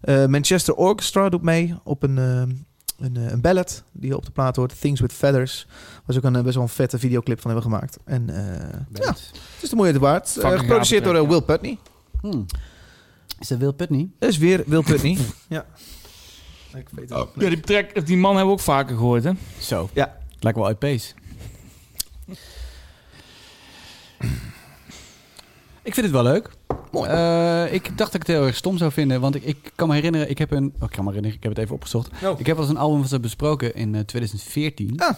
[0.00, 2.42] Eh, Manchester Orchestra doet mee op een, eh,
[2.98, 4.80] een, eh, een ballad die op de plaat hoort.
[4.80, 5.66] Things with Feathers.
[6.04, 7.98] Was ook een best wel een vette videoclip van hebben gemaakt.
[8.04, 10.36] En eh, ja, het is de moeite waard.
[10.40, 11.78] Geproduceerd door Will Putney.
[12.20, 12.46] Hmm.
[13.38, 14.08] Is dat Will Putney?
[14.18, 15.18] Dat is weer Will Putney.
[15.48, 15.66] ja.
[16.74, 19.32] Ik weet het Ja, die, track, die man hebben we ook vaker gehoord, hè?
[19.60, 19.90] Zo.
[19.92, 20.16] Ja.
[20.40, 21.14] Lijkt wel uit Pace.
[25.82, 26.50] Ik vind het wel leuk.
[26.92, 27.10] Mooi.
[27.10, 29.20] Eh, ik dacht dat ik het heel erg stom zou vinden.
[29.20, 30.72] Want ik, ik kan me herinneren, ik heb een.
[30.78, 32.10] Oh, ik kan me herinneren, ik heb het even opgezocht.
[32.24, 32.40] Oh.
[32.40, 34.92] Ik heb wel eens een album van ze besproken in eh, 2014.
[35.00, 35.10] Ah,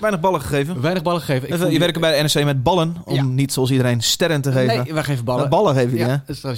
[0.00, 0.80] Weinig ballen gegeven.
[0.80, 1.48] Weinig ballen gegeven.
[1.52, 2.96] Ik je die- werkt bij de NRC met ballen.
[3.04, 3.22] Om Ja.
[3.22, 4.82] niet zoals iedereen sterren te geven.
[4.84, 5.40] Nee, wij geven ballen.
[5.40, 6.16] Met ballen geven die, ja, hè?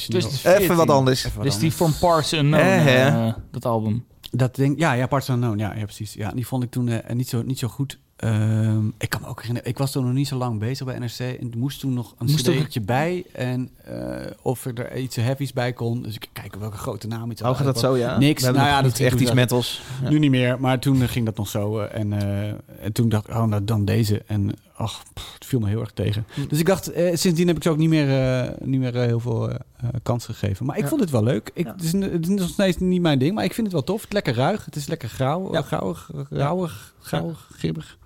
[0.09, 1.25] Dus- Even wat anders.
[1.25, 1.73] Even wat Dus die.
[1.73, 4.05] From Parts Unknown, Eh, eh, dat album.
[4.31, 5.59] Dat denk, ja, ja, Parts Unknown.
[5.59, 6.13] Ja, ja, precies.
[6.13, 7.99] Ja, die vond ik toen eh, niet, zo, niet zo goed.
[8.21, 10.99] Ehm, ik kan me ook herinneren, ik was toen nog niet zo lang bezig bij
[10.99, 11.19] NRC.
[11.19, 13.25] En moest toen nog een Moest cd'tje bij.
[13.33, 16.03] En eh, of er iets heavies bij kon.
[16.03, 18.19] Dus ik kijk welke grote naam iets Oh, gaat dat zo, ja?
[18.19, 18.43] Niks.
[18.43, 19.83] Nou ja, dat echt iets metals.
[20.03, 20.09] Ja.
[20.11, 21.79] Nu niet meer, maar toen ging dat nog zo.
[21.79, 22.49] eh, en, eh,
[22.85, 24.23] en toen dacht ik, oh, nou dan deze.
[24.27, 26.25] En ach, pff, het viel me heel erg tegen.
[26.35, 26.47] Hm.
[26.49, 29.51] Dus ik dacht, eh, sindsdien heb ik ze ook niet meer, niet meer heel veel
[29.51, 30.67] eh eh, kans gegeven.
[30.67, 30.89] Maar ik Ja.
[30.89, 31.51] vond het wel leuk.
[31.55, 31.73] Ik, Ja.
[31.73, 34.01] het, is, het is nog steeds niet mijn ding, maar ik vind het wel tof.
[34.01, 34.65] Het is lekker ruig.
[34.65, 37.99] Het is lekker grauw, grauwig, rauwig, grauwig, gribbig.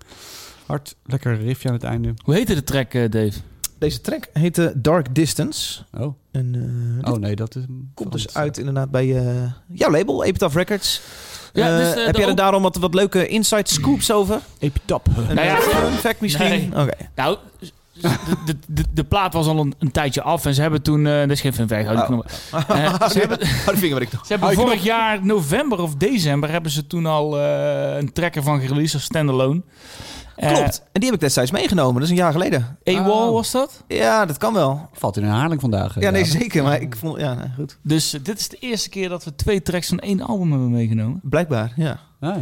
[0.65, 2.13] Hard, lekker riffje aan het einde.
[2.23, 3.31] Hoe heette de track, eh, Dave?
[3.79, 5.81] Deze track heette Dark Distance.
[5.97, 7.63] Oh, En eh, dit oh nee, dat is...
[7.93, 11.01] komt dus uit inderdaad bij eh, jouw label, Epitaph Records.
[11.53, 14.39] Ja, Eh, dus, eh, heb jij er op- daarom wat, wat leuke inside scoops over?
[14.59, 15.07] Epitap.
[15.07, 16.49] Een Nou ja, eh, fun fact misschien?
[16.49, 16.69] nee.
[16.75, 16.93] Oké.
[17.15, 17.37] Nou,
[18.01, 18.09] de,
[18.45, 21.07] de, de, de plaat was al een, een tijdje af en ze hebben toen...
[21.07, 22.25] eh dat is geen fun fact, hou die knop.
[22.67, 23.39] Eh, ze hebben,
[23.77, 28.13] vinger ik ze hebben vorig jaar, november of december, hebben ze toen al eh, een
[28.13, 29.61] tracker van gereleased als standalone.
[30.35, 30.79] Eh, Klopt.
[30.91, 31.93] En die heb ik destijds meegenomen.
[31.93, 32.77] Dat is een jaar geleden.
[32.83, 33.33] AWOL Oh.
[33.33, 33.83] was dat?
[33.87, 34.89] Ja, dat kan wel.
[34.93, 35.95] Valt in herhaling vandaag.
[35.97, 36.63] eh, Ja, nee, zeker.
[36.63, 37.19] Maar ik vond...
[37.19, 37.77] Ja, goed.
[37.81, 41.19] Dus dit is de eerste keer dat we twee tracks van één album hebben meegenomen.
[41.23, 41.99] Blijkbaar, ja.
[42.19, 42.37] Ah.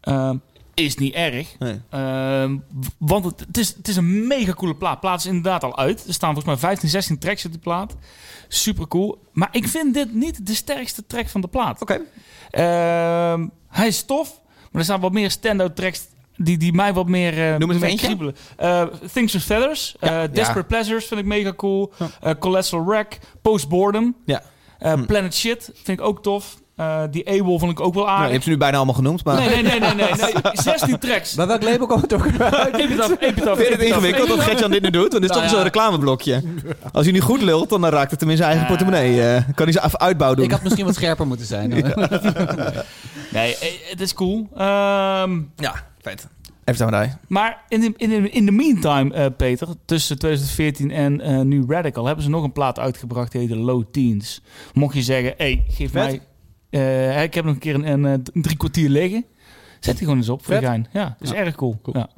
[0.00, 0.36] Ehm,
[0.74, 1.54] is niet erg.
[1.58, 1.80] Nee.
[1.90, 2.56] Ehm,
[2.98, 5.00] want het, het, is, het is een mega coole plaat.
[5.00, 6.06] Plaat is inderdaad al uit.
[6.06, 7.94] Er staan volgens mij 15, 16 tracks op die plaat.
[8.48, 9.22] Super cool.
[9.32, 11.80] Maar ik vind dit niet de sterkste track van de plaat.
[11.82, 12.00] Oké.
[12.50, 14.40] Ehm, hij is tof.
[14.70, 16.06] Maar er staan wat meer stand-out tracks
[16.38, 18.06] die, die mij wat meer, eh Noem eens eentje.
[18.06, 18.36] kriebelen.
[18.56, 18.82] Eh,
[19.12, 19.96] Things with Feathers.
[20.00, 20.62] Ja, eh, Desperate ja.
[20.66, 21.92] Pleasures vind ik mega cool.
[21.98, 22.06] Ja.
[22.20, 23.18] Eh, Collateral Wreck.
[23.42, 24.16] Postboredom.
[24.24, 24.42] Ja.
[24.78, 25.04] Eh, Hm.
[25.04, 26.56] Planet Shit vind ik ook tof.
[26.76, 28.32] Eh, die A-Wall vond ik ook wel Nou, je aardig.
[28.32, 29.34] hebt ze nu bijna allemaal genoemd, maar...
[29.36, 30.32] nee, nee, nee, nee, nee, nee.
[30.62, 31.34] 16 tracks.
[31.34, 32.74] Bij welk label komt het ook uit?
[32.80, 35.12] Epitaph, Epitaph, Vind je het ingewikkeld dat Gertjan dit nu doet?
[35.12, 35.56] Want dit is Nou toch ja.
[35.56, 36.42] zo'n reclameblokje.
[36.92, 39.22] Als hij nu goed lult, dan raakt het hem in zijn eigen portemonnee.
[39.22, 40.44] eh, kan hij ze even uitbouw doen.
[40.44, 41.70] Ik had misschien wat scherper moeten zijn.
[43.30, 43.56] Nee,
[43.90, 44.48] het is cool.
[44.56, 45.74] Ehm, Ja,
[46.08, 46.28] vet.
[46.64, 47.16] Even mij.
[47.28, 51.64] maar in de, in de, in de meantime, eh, Peter, tussen 2014 en eh, nu
[51.68, 54.42] Radical, hebben ze nog een plaat uitgebracht die heette Low Teens.
[54.72, 55.92] Mocht je zeggen, hey, geef Vet.
[55.92, 56.20] mij...
[57.16, 59.24] eh, ik heb nog een keer een, een, een drie kwartier liggen.
[59.80, 60.86] Zet die gewoon eens op voor de gein.
[60.92, 61.36] Ja, dat is Ja.
[61.36, 61.80] erg cool.
[61.92, 62.08] Ja.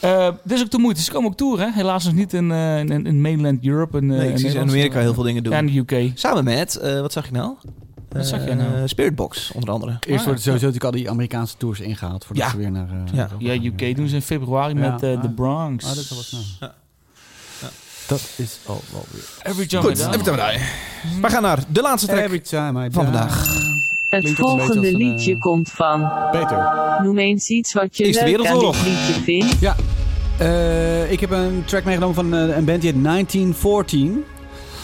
[0.00, 1.02] Eh, dit is ook de moeite.
[1.02, 1.72] Ze komen ook tour, hè?
[1.72, 3.98] Helaas nog niet in, eh, in, in mainland Europe.
[3.98, 4.68] En, Nee, ik zie ze in.
[4.68, 5.52] Amerika heel veel dingen doen.
[5.52, 6.10] Ja, in de UK.
[6.18, 7.54] Samen met, eh, wat zag ik nou?
[8.16, 8.88] Wat zag Eh, jij nou?
[8.88, 9.90] Spiritbox, onder andere.
[9.92, 10.40] Eerst Ah, worden ja.
[10.40, 12.50] sowieso natuurlijk al die Amerikaanse tours ingehaald voordat Ja.
[12.50, 12.88] ze weer naar.
[12.88, 13.28] eh, Ja.
[13.38, 13.52] Ja.
[13.62, 14.80] UK doen ze in februari Ja.
[14.90, 15.34] met eh, The Ah.
[15.34, 15.84] Bronx.
[15.84, 16.40] Ah, dat is snel.
[16.60, 16.74] Ja.
[18.08, 19.24] Dat is al wel weer.
[19.42, 20.30] Every Time Goed, I Die.
[20.30, 20.60] aan mij.
[21.22, 22.20] We gaan naar de laatste track.
[22.24, 23.46] Every time I van vandaag.
[24.10, 26.12] Het Klinkt volgende een, liedje eh, komt van.
[26.32, 26.68] Beter.
[27.02, 29.58] Noem eens iets wat je Eerste leuk aan dit liedje vindt.
[29.60, 29.76] Ja.
[30.38, 34.24] Eh, ik heb een track meegenomen van eh, een band die heet 1914.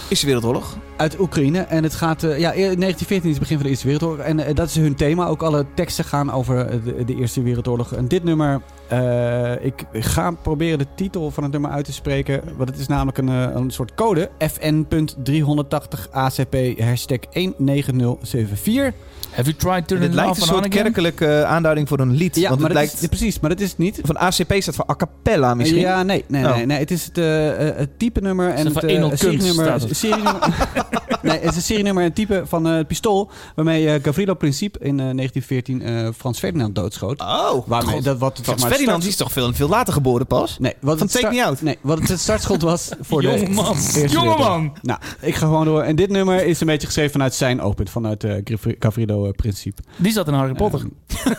[0.08, 0.76] Eerste Wereldoorlog.
[0.96, 1.58] Uit Oekraïne.
[1.60, 2.22] En het gaat.
[2.22, 4.24] eh, ja, 1914 is het begin van de Eerste Wereldoorlog.
[4.26, 5.26] En eh, dat is hun thema.
[5.26, 7.92] Ook alle teksten gaan over eh, de, de Eerste Wereldoorlog.
[7.92, 8.60] En dit nummer.
[8.88, 12.42] eh, ik ga proberen de titel van het nummer uit te spreken.
[12.56, 14.30] Want het is namelijk een, eh, een soort code.
[14.38, 17.18] FN.380 ACP hashtag
[17.56, 18.92] 19074.
[19.34, 22.36] Have you tried to the lijkt een soort kerkelijke eh, aanduiding voor een lied.
[22.36, 22.94] Ja, want maar het lijkt...
[22.94, 23.40] is, ja, precies.
[23.40, 24.00] Maar dat is het niet.
[24.02, 25.80] Van ACP staat voor a cappella misschien.
[25.80, 26.56] Ja, nee, nee, Oh.
[26.56, 26.78] nee, nee.
[26.78, 29.72] Het is het, eh, eh, het type nummer en het het Kunst serienummer.
[29.72, 29.96] het.
[29.96, 30.68] serienummer
[31.22, 33.30] nee, het is een serienummer en type van eh, het pistool...
[33.54, 37.20] waarmee eh Gavrilo Principe in eh, 1914 eh, Frans Ferdinand doodschoot.
[37.20, 38.04] Oh, Waarmee God.
[38.04, 40.58] dat wat zeg Frans maar, Ferdinand start- is toch veel, veel later geboren pas?
[40.58, 41.62] Nee, wat Van Take Me Out.
[41.62, 43.74] Nee, wat het, startschot was voor de Jongeman.
[43.74, 44.76] Eerste Jongeman.
[44.82, 45.82] Nou, ik ga gewoon door.
[45.82, 47.90] En dit nummer is een beetje geschreven vanuit zijn oogpunt.
[47.90, 48.34] Vanuit eh
[48.78, 49.82] Gavrilo Principe.
[49.96, 50.80] Die zat in Harry Potter.
[50.80, 50.88] Ehm,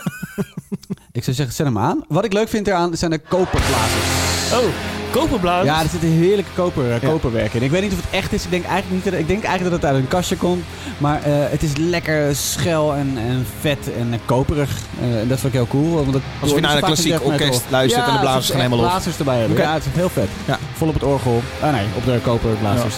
[1.12, 2.04] ik zou zeggen, zet hem aan.
[2.08, 4.52] Wat ik leuk vind eraan zijn de koperblazers.
[4.52, 5.68] oh, koperblazers.
[5.68, 7.62] Ja, er zit een heerlijke koper, eh, koperwerk in.
[7.62, 8.44] Ik weet niet of het echt is.
[8.44, 10.64] Ik denk eigenlijk, niet dat, ik denk eigenlijk dat het uit een kastje komt.
[10.98, 14.70] Maar eh, het is lekker schel en, en vet en koperig.
[15.00, 15.94] Eh, en dat vind ik heel cool.
[15.94, 18.88] Want dat Als je naar een klassiek orkest luistert en de blazers gaan helemaal los.
[18.90, 19.56] blazers erbij hebben.
[19.56, 19.66] Oké.
[19.66, 20.28] Ja, het is heel vet.
[20.44, 20.58] Ja.
[20.76, 21.42] Vol op het orgel.
[21.60, 22.94] Ah nee, op de koperblazers.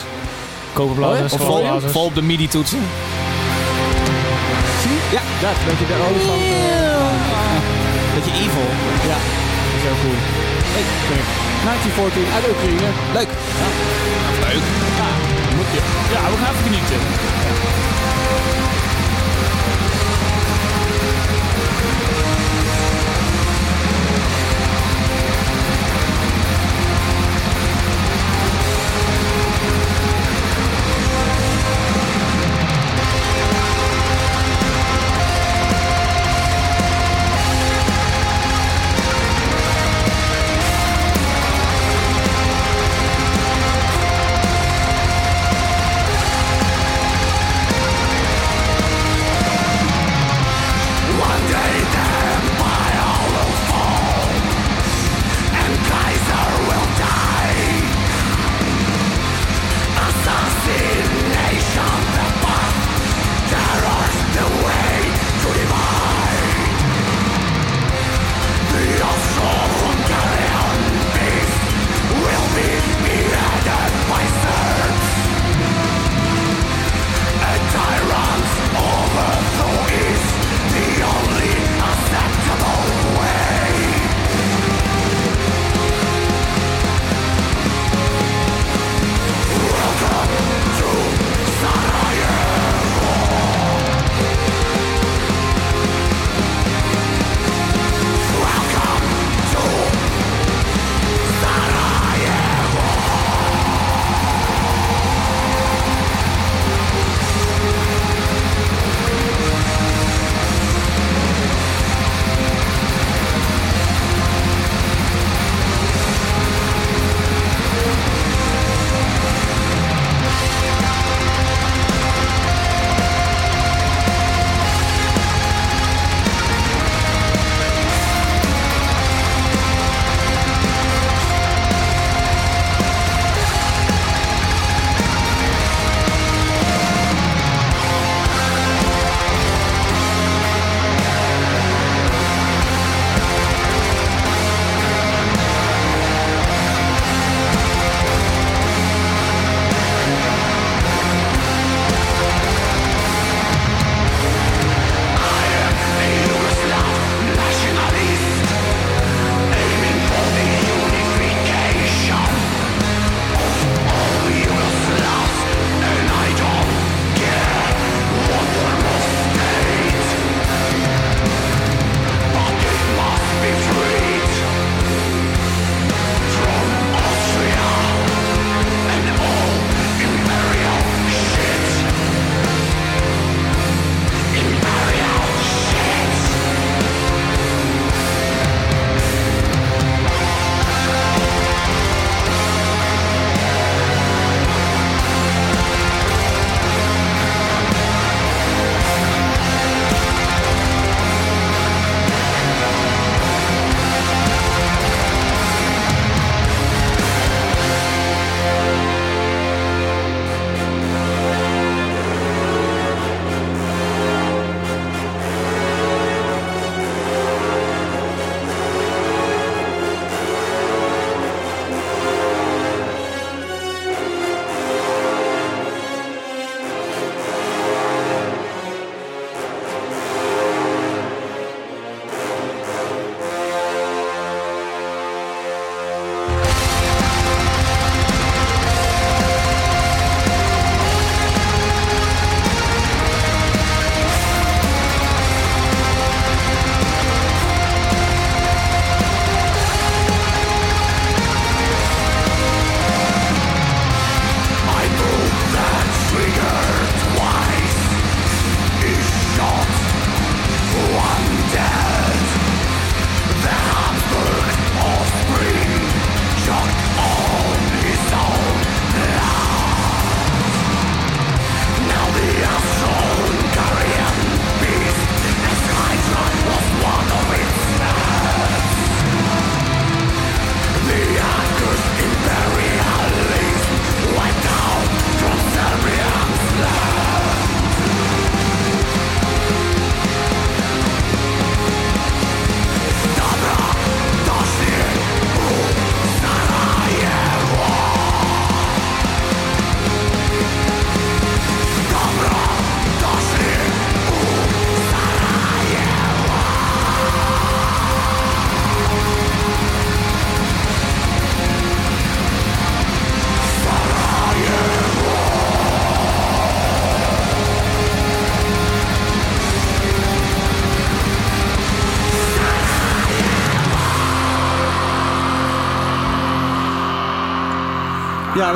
[0.72, 1.32] Koperblazers.
[1.32, 2.78] Of vol, vol op de midi-toetsen.
[4.82, 4.98] Zie je?
[5.12, 5.50] Ja, dat.
[5.50, 6.42] Een beetje de olifant.
[8.14, 8.68] Beetje evil.
[9.10, 9.18] ja,
[9.66, 10.18] dat is heel cool.
[10.74, 11.45] Hey, kijk.
[11.66, 12.88] 1914 uit Oekraïne.
[13.12, 13.30] Leuk.
[14.46, 14.64] Leuk.
[16.12, 17.45] Ja, we gaan even genieten.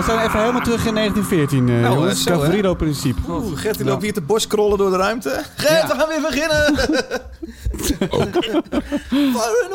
[0.01, 1.69] We zijn even helemaal terug in 1914.
[1.69, 2.27] eh Nou, jongens.
[2.27, 2.37] eh.
[3.29, 5.43] Oeh, Gert die loopt hier te borstkrollen door de ruimte.
[5.57, 5.87] Gert, Ja.
[5.87, 6.75] we gaan weer beginnen.
[9.35, 9.69] Fire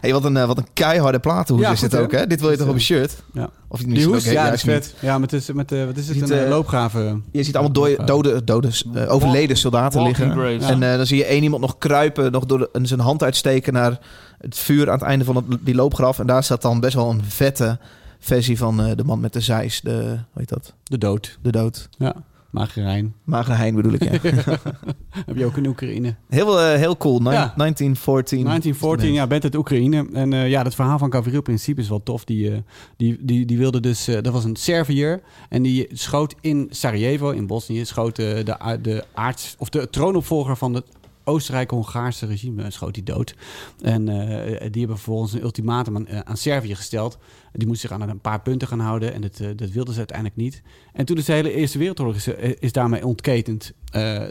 [0.00, 2.26] hey, wat een, eh, wat een keiharde platenhoes Ja, is dit ook, hè?
[2.26, 3.22] Dit wil je toch op een shirt?
[3.32, 3.48] Ja.
[3.68, 4.74] Of Die misschien hoes, ook ja, dat is niet.
[4.74, 4.94] vet.
[5.00, 6.30] Ja, met, de- met, wat is het?
[6.30, 7.24] Een eh, loopgraven.
[7.32, 10.68] Je ziet allemaal dode, dode, dode eh, overleden soldaten Walking liggen.
[10.68, 13.72] En eh, dan zie je één iemand nog kruipen, nog door de- zijn hand uitsteken
[13.72, 13.98] naar
[14.40, 16.18] het vuur aan het einde van het, die loopgraf.
[16.18, 17.78] En daar staat dan best wel een vette
[18.26, 20.74] versie van eh, de man met de zeis, de, hoe heet dat?
[20.82, 21.38] De dood.
[21.42, 21.88] De dood.
[21.98, 22.14] Ja,
[22.50, 23.14] Magerijn.
[23.24, 24.10] Magere Hein bedoel ik, ja.
[25.26, 26.14] Heb je ook in Oekraïne.
[26.28, 27.18] heel, eh, heel cool.
[27.18, 27.52] Nine- Ja.
[27.56, 28.44] 1914.
[28.44, 30.06] 1914, ja, bent het Oekraïne.
[30.12, 32.24] En eh, ja, dat verhaal van Gavril Principe is wel tof.
[32.24, 32.64] Die,
[32.96, 35.20] die, die, die wilde dus, dat was een Serviër.
[35.48, 40.74] En die schoot in Sarajevo, in Bosnië, schoot de, de aarts, of de troonopvolger van
[40.74, 40.84] het
[41.28, 43.34] Oostenrijk-Hongaarse regime eh, schoot hij dood.
[43.82, 47.18] En eh, die hebben vervolgens een ultimatum aan, eh, Servië gesteld.
[47.52, 49.12] Die moest zich aan een paar punten gaan houden.
[49.12, 50.62] En dat, eh, dat wilden ze uiteindelijk niet.
[50.92, 52.16] En toen is de hele Eerste Wereldoorlog
[52.58, 53.72] is, daarmee ontketend.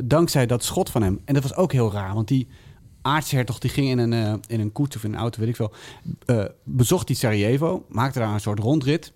[0.04, 1.22] dankzij dat schot van hem.
[1.26, 2.48] En dat was ook heel raar, want die
[3.02, 5.74] aartshertog die ging in een, in een koets of in een auto, weet ik veel.
[6.64, 9.14] bezocht die Sarajevo, maakte daar een soort rondrit.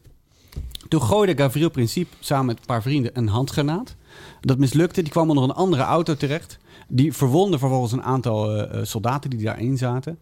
[0.88, 3.96] Toen gooide Gavril Principe samen met een paar vrienden een handgranaat.
[4.42, 6.60] Dat mislukte, die kwam onder een andere auto terecht.
[6.90, 10.20] Die verwonde vervolgens een aantal eh, eh, soldaten die daarin zaten.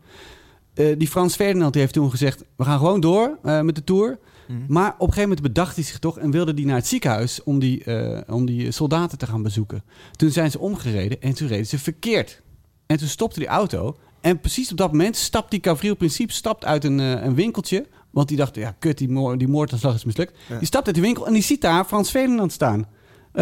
[0.74, 2.44] Eh, die Frans Ferdinand die heeft toen gezegd...
[2.56, 4.20] we gaan gewoon door met de tour.
[4.68, 6.18] Maar op een gegeven moment bedacht hij zich toch...
[6.18, 7.84] en wilde hij naar het ziekenhuis om die,
[8.28, 9.84] om die soldaten te gaan bezoeken.
[10.16, 12.42] Toen zijn ze omgereden en toen reden ze verkeerd.
[12.86, 13.98] En toen stopte die auto.
[14.22, 17.86] En precies op dat moment stapt die Gavril Principe stapt uit een, een winkeltje.
[18.12, 20.38] Want die dacht, ja, kut, die, moor, die moordaanslag is mislukt.
[20.48, 22.88] Die stapt uit die winkel en die ziet daar Frans Ferdinand staan.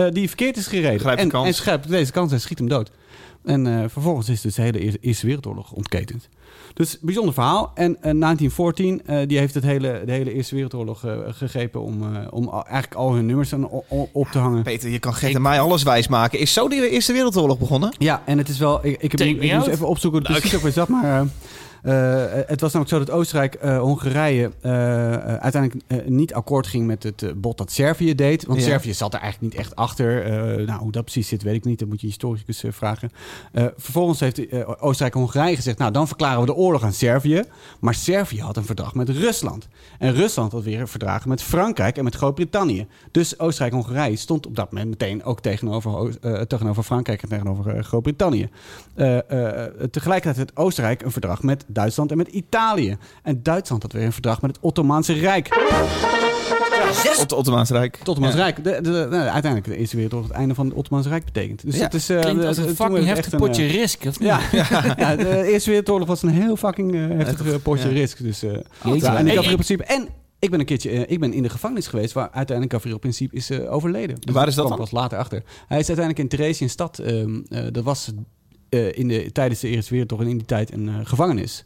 [0.09, 1.07] die verkeerd is gereden.
[1.07, 2.91] De en, en grijpt deze kans en schiet hem dood.
[3.45, 6.29] En eh, vervolgens is dus de hele Eerste, Eerste Wereldoorlog ontketend.
[6.73, 7.71] Dus bijzonder verhaal.
[7.75, 12.15] En eh, 1914, eh, die heeft het hele, de hele Eerste Wereldoorlog eh, gegrepen om,
[12.15, 13.69] eh, om al- eigenlijk al hun nummers aan,
[14.11, 14.63] op te hangen.
[14.63, 16.39] Peter, je kan Gert en mij alles wijs maken.
[16.39, 17.93] Is zo die Eerste Wereldoorlog begonnen?
[17.97, 18.85] Ja, en het is wel.
[18.85, 21.27] Ik, ik, heb, ik moest even opzoeken hoe het precies ook weer zat, maar.
[21.85, 23.77] Eh, het was namelijk zo dat Oostenrijk, eh,
[24.61, 28.45] eh, uiteindelijk niet akkoord ging met het bod dat Servië deed.
[28.45, 28.65] Want Ja.
[28.65, 30.29] Servië zat er eigenlijk niet echt achter.
[30.65, 31.79] Nou, hoe dat precies zit, weet ik niet.
[31.79, 33.11] Dat moet je historicus vragen.
[33.77, 37.43] Vervolgens heeft eh, Oostenrijk en Hongarije gezegd: Nou, dan verklaren we de oorlog aan Servië.
[37.79, 39.67] Maar Servië had een verdrag met Rusland.
[39.99, 42.87] En Rusland had weer een verdrag met Frankrijk en met Groot-Brittannië.
[43.11, 47.83] Dus Oostenrijk en Hongarije stond op dat moment meteen ook tegenover, tegenover Frankrijk en tegenover
[47.83, 48.49] Groot-Brittannië.
[49.91, 52.97] Tegelijkertijd had Oostenrijk een verdrag met Duitsland en met Italië.
[53.23, 55.49] En Duitsland had weer een verdrag met het Ottomaanse Rijk.
[57.17, 57.97] Het Ottomaanse Rijk.
[57.99, 58.43] Het Ottomaanse Ja.
[58.43, 58.63] Rijk.
[58.63, 61.65] De, de, nou, uiteindelijk de Eerste Wereldoorlog het einde van het Ottomaanse Rijk betekent.
[61.65, 61.83] Dus Ja.
[61.83, 62.09] het is...
[62.09, 64.29] eh, Klinkt als een fucking heftig echt een, potje eh, risk, of niet?
[64.29, 64.39] ja,
[64.97, 67.93] ja, de Eerste Wereldoorlog was een heel fucking eh, heftig potje ja.
[67.93, 68.23] risk.
[68.23, 68.51] Dus, eh,
[68.95, 69.83] ja, en ik had in principe...
[69.83, 70.07] En
[70.39, 72.13] ik ben een keertje ik ben in de gevangenis geweest...
[72.13, 74.15] waar uiteindelijk Gavril Principe is eh, overleden.
[74.19, 74.87] Dus Waar is dat kwam dan?
[74.89, 75.43] pas later achter.
[75.67, 76.99] Hij is uiteindelijk in Theresienstad...
[76.99, 78.11] ehm eh dat was
[78.75, 81.65] in de, tijdens de Eerste Wereldoorlog en in die tijd een eh, gevangenis.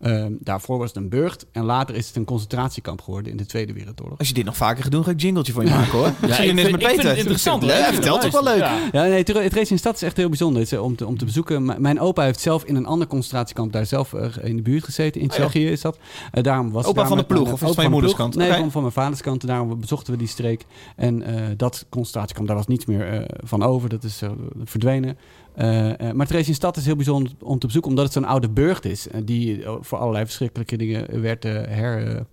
[0.00, 1.46] Ehm, daarvoor was het een burcht.
[1.52, 4.18] En later is het een concentratiekamp geworden in de Tweede Wereldoorlog.
[4.18, 6.06] Als je dit nog vaker gaat doen, ga ik jingletje voor je maken hoor.
[6.06, 7.08] Ja, ik Geschiedenis vind, met ik vind Peter.
[7.10, 7.62] het interessant.
[7.64, 7.92] Ja, hoor.
[7.94, 8.58] vertelt toch wel leuk.
[8.58, 8.78] Ja.
[8.92, 11.24] Ja, nee, Ther- Theresienstadt is echt heel bijzonder Het is, eh, om, te, om te
[11.24, 11.64] bezoeken.
[11.64, 14.84] M- mijn opa heeft zelf in een ander concentratiekamp daar zelf eh, in de buurt
[14.84, 15.20] gezeten.
[15.20, 15.34] In Ah.
[15.34, 15.98] Tsjechië is dat.
[16.32, 18.34] Eh, daarom was Opa van de mijn- ploeg, of het van je de moeders kant?
[18.34, 19.42] Nee, van, mijn vaders kant.
[19.42, 20.64] En daarom bezochten we die streek.
[20.96, 23.88] En eh, dat concentratiekamp, daar was niets meer eh, van over.
[23.88, 24.30] Dat is eh,
[24.64, 25.16] verdwenen.
[25.54, 28.84] Eh, eh, maar Theresienstadt is heel bijzonder om te bezoeken, omdat het zo'n oude burcht
[28.84, 29.08] is.
[29.08, 32.26] eh, die voor allerlei verschrikkelijke dingen werd eh, her,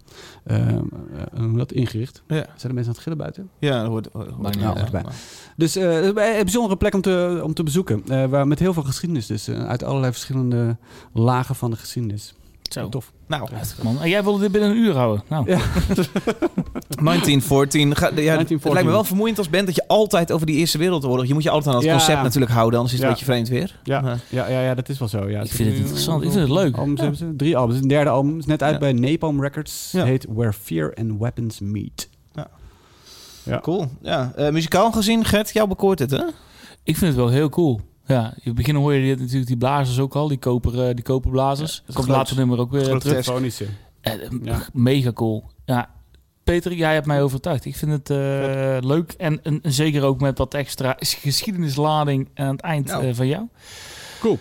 [1.57, 2.23] dat ingericht.
[2.27, 3.49] Ja, Zijn er mensen aan het gillen buiten?
[3.60, 5.03] ja dat hoort, hoort Nou, bij.
[5.56, 8.03] Dus eh, het is een bijzondere plek om te, om te bezoeken.
[8.07, 9.49] eh, waar met heel veel geschiedenis dus.
[9.49, 10.77] uit allerlei verschillende
[11.14, 12.35] lagen van de geschiedenis.
[12.73, 12.89] Zo.
[12.89, 13.11] Tof.
[13.27, 13.49] Nou,
[13.84, 14.02] Man.
[14.02, 15.23] En jij wilde dit binnen een uur houden.
[15.27, 15.57] Nou, Ja.
[17.03, 17.95] 1914.
[17.95, 18.72] Ga, ja, Het 1914.
[18.73, 21.26] lijkt me wel vermoeiend als band dat je altijd over die Eerste Wereldoorlog...
[21.26, 21.95] Je moet je altijd aan het Ja.
[21.98, 23.14] concept natuurlijk houden, anders is het Ja.
[23.15, 23.80] een beetje vreemd weer.
[23.84, 24.18] Ja.
[24.30, 25.30] Ja, ja, ja, dat is wel zo.
[25.30, 25.41] Ja.
[25.41, 26.23] Ik vind het interessant.
[26.23, 26.77] Ik vind het leuk.
[26.77, 27.34] Albums hebben ze.
[27.35, 27.80] Drie albums.
[27.80, 28.80] Een derde album is net uit Ja.
[28.80, 29.89] bij Napalm Records.
[29.91, 30.03] Ja.
[30.06, 32.10] Heet Where Fear and Weapons Meet.
[33.43, 33.60] Ja.
[33.60, 33.88] Cool.
[34.02, 34.31] Ja.
[34.35, 36.22] Eh, muzikaal gezien, Gert, jou bekoort het, hè?
[36.84, 37.81] ik vind het wel heel cool.
[38.06, 41.03] Ja, in het begin hoor je natuurlijk die blazers ook al, die, koper, eh, die
[41.03, 41.76] koperblazers.
[41.76, 43.02] Ja, dat komt later nummer ook weer Grotesk.
[43.07, 43.23] terug.
[43.23, 43.65] Telefonische.
[44.02, 44.14] Eh,
[44.44, 44.61] Ja.
[44.73, 45.44] Mega cool.
[45.65, 45.90] Ja,
[46.44, 47.65] Peter, jij hebt mij overtuigd.
[47.65, 48.18] Ik vind het eh,
[48.90, 53.06] leuk en, en zeker ook met wat extra geschiedenislading aan het eind Nou.
[53.07, 53.48] eh, van jou.
[54.19, 54.40] Cool.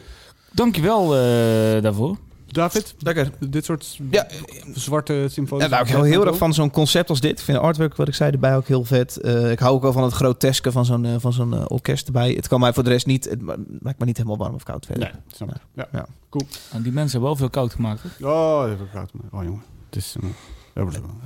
[0.53, 2.17] Dankjewel eh daarvoor.
[2.53, 3.31] David, Lekker.
[3.39, 4.27] dit soort Ja,
[4.75, 5.71] zwarte Ja, symfonische...
[5.73, 7.39] nou, ik hou heel erg van zo'n concept als dit.
[7.39, 9.17] Ik vind de artwork, wat ik zei, erbij ook heel vet.
[9.21, 12.07] Eh, ik hou ook wel van het groteske van zo'n eh, van zo'n eh, orkest
[12.07, 12.31] erbij.
[12.33, 13.25] Het kan mij voor de rest niet...
[13.25, 15.05] Het ma- maakt me niet helemaal warm of koud verder.
[15.05, 15.61] Nee, snap.
[15.75, 15.89] Ja.
[15.93, 16.07] Ja.
[16.31, 16.47] Cool.
[16.73, 18.01] En die mensen hebben wel veel koud gemaakt.
[18.19, 18.31] hoor.
[18.33, 19.11] Oh, dat heb ik koud.
[19.33, 19.63] Oh, jongen.
[19.87, 20.17] Het is...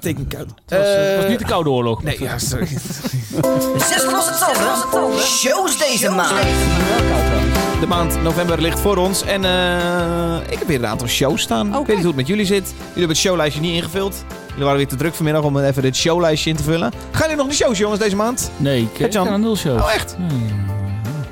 [0.01, 0.48] Teken koud.
[0.66, 2.02] Het was, het was niet de Koude Oorlog.
[2.02, 2.66] Nee, ja, sorry.
[3.88, 4.52] Zes losse
[4.90, 5.18] tanden.
[5.20, 7.64] Shows deze maand.
[7.80, 11.66] De maand november ligt voor ons en eh, ik heb weer een aantal shows staan.
[11.66, 12.66] Ik weet niet hoe het met jullie zit.
[12.68, 14.24] Jullie hebben het showlijstje niet ingevuld.
[14.48, 16.92] Jullie waren weer te druk vanmiddag om even dit showlijstje in te vullen.
[17.10, 18.51] Gaan jullie nog naar shows, jongens, deze maand?
[18.56, 19.76] Nee, ik, ga naar nul show.
[19.76, 20.16] Oh, echt?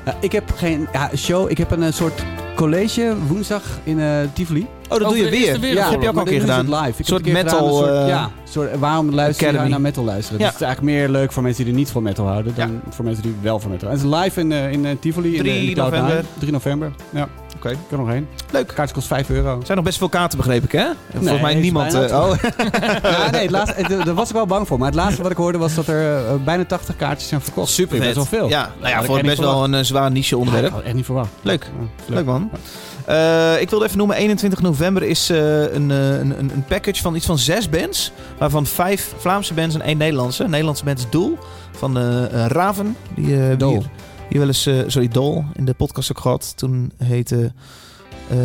[0.05, 1.51] Ja, ik heb geen ja, show.
[1.51, 2.23] Ik heb een eh, soort
[2.55, 4.67] college woensdag in eh, Tivoli.
[4.89, 5.59] Oh, dat doe je weer.
[5.59, 5.83] Wereldoorlog.
[5.83, 6.65] dat heb je ook al een keer gedaan.
[6.69, 6.89] live.
[6.89, 9.53] Ik Een soort heb een keer metal, gedaan, een eh, soort, ja, soort, waarom luisteren
[9.53, 10.39] wij naar metal luisteren?
[10.39, 10.45] Ja.
[10.45, 12.81] Dus het is eigenlijk meer leuk voor mensen die er niet van metal houden dan
[12.89, 14.09] voor mensen die wel van metal houden.
[14.09, 15.35] Het is live in, eh, in eh, Tivoli.
[15.35, 16.15] in, 3 de- in de Cloud november.
[16.15, 16.27] Nine.
[16.39, 16.91] 3 november.
[17.09, 17.27] Ja,
[17.65, 17.71] Oké.
[17.71, 18.27] ik kan nog heen.
[18.51, 18.67] Leuk.
[18.75, 19.59] Kaartje kost 5 euro.
[19.59, 20.85] Er zijn nog best veel kaarten, begreep ik, hè?
[21.15, 21.93] Volgens mij niemand...
[21.93, 22.33] eh, oh,
[23.03, 24.77] Ja, nee, het laatste, het- daar was ik wel bang voor.
[24.77, 27.71] Maar het laatste wat ik hoorde was dat er eh, bijna 80 kaartjes zijn verkocht.
[27.71, 28.49] super best wel veel.
[28.49, 30.83] Ja, nou ja, voor best wel een eh, zwaar niche Ja, ik onderwerp.
[30.85, 31.29] echt niet verwacht.
[31.41, 31.71] Leuk.
[32.05, 32.49] Ja, Leuk, man.
[33.59, 37.69] Ik wilde even noemen, 21 november is een, een, een, package van iets van zes
[37.69, 38.11] bands.
[38.37, 40.43] Waarvan vijf Vlaamse bands en één Nederlandse.
[40.43, 41.37] Een Nederlandse band is Doel
[41.71, 41.97] van
[42.47, 42.95] Raven.
[43.15, 43.25] Die.
[43.25, 43.57] Hier,
[44.29, 46.53] hier wel eens, eh, sorry, Dol in de podcast ook gehad.
[46.55, 47.51] Toen heette...
[48.29, 48.37] eh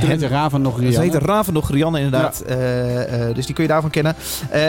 [0.00, 1.00] Toen heette Raven nog Ze Rianne.
[1.00, 2.40] heette Raven nog Rianne inderdaad.
[2.40, 4.14] Eh, eh, dus die kun je daarvan kennen.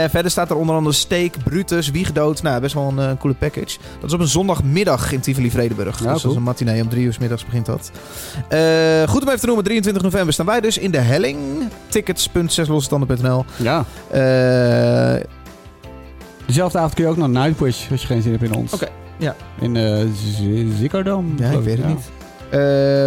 [0.09, 2.41] Verder staat er onder andere Steak, Brutus, Wiegdood.
[2.41, 3.77] Nou, best wel een coole package.
[3.99, 5.99] Dat is op een zondagmiddag in Tivoli Vredenburg.
[6.03, 6.81] Ja, dus dat is een matinee.
[6.81, 7.91] Om drie uur 's middags begint dat.
[9.09, 11.37] Goed om even te noemen, 23 november staan wij dus in de helling.
[11.87, 13.85] Tickets.zeslosstanden.nl Ja.
[16.47, 18.73] Eh Dezelfde avond kun je ook naar Nightwish als je geen zin hebt in ons.
[18.73, 19.35] Oké, ja.
[19.59, 21.27] In eh Z- Ziggo Dome.
[21.37, 21.91] Ja, ik geloof weet het ja.
[21.93, 22.09] niet.
[22.49, 22.59] Eh,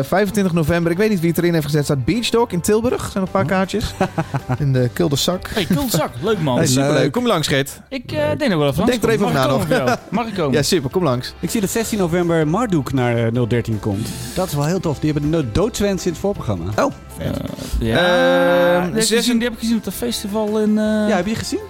[0.09, 3.05] 25 november, ik weet niet wie het erin heeft gezet, staat Beach Dog in Tilburg.
[3.05, 3.95] Er zijn nog een paar kaartjes.
[4.59, 5.49] in de Kulderzak.
[5.55, 6.11] Hey, Kultzak.
[6.23, 6.57] Leuk man.
[6.57, 6.99] Hey, superleuk.
[6.99, 7.13] leuk.
[7.13, 7.81] Kom langs, Gert.
[7.89, 9.99] Ik eh, denk nog wel even Denk er even over na nog.
[10.11, 10.53] Mag ik komen?
[10.53, 10.91] Ja, super.
[10.91, 11.35] Kom langs.
[11.41, 14.09] Ik zie dat 16 november Marduk naar eh, 013 komt.
[14.35, 14.99] Dat is wel heel tof.
[14.99, 16.65] Die hebben de doodswens in het voorprogramma.
[16.79, 20.79] Oh, Ja, Ehm, die, heb ik gezien, die heb ik gezien op het festival in...
[20.79, 21.61] eh ja, heb je die gezien?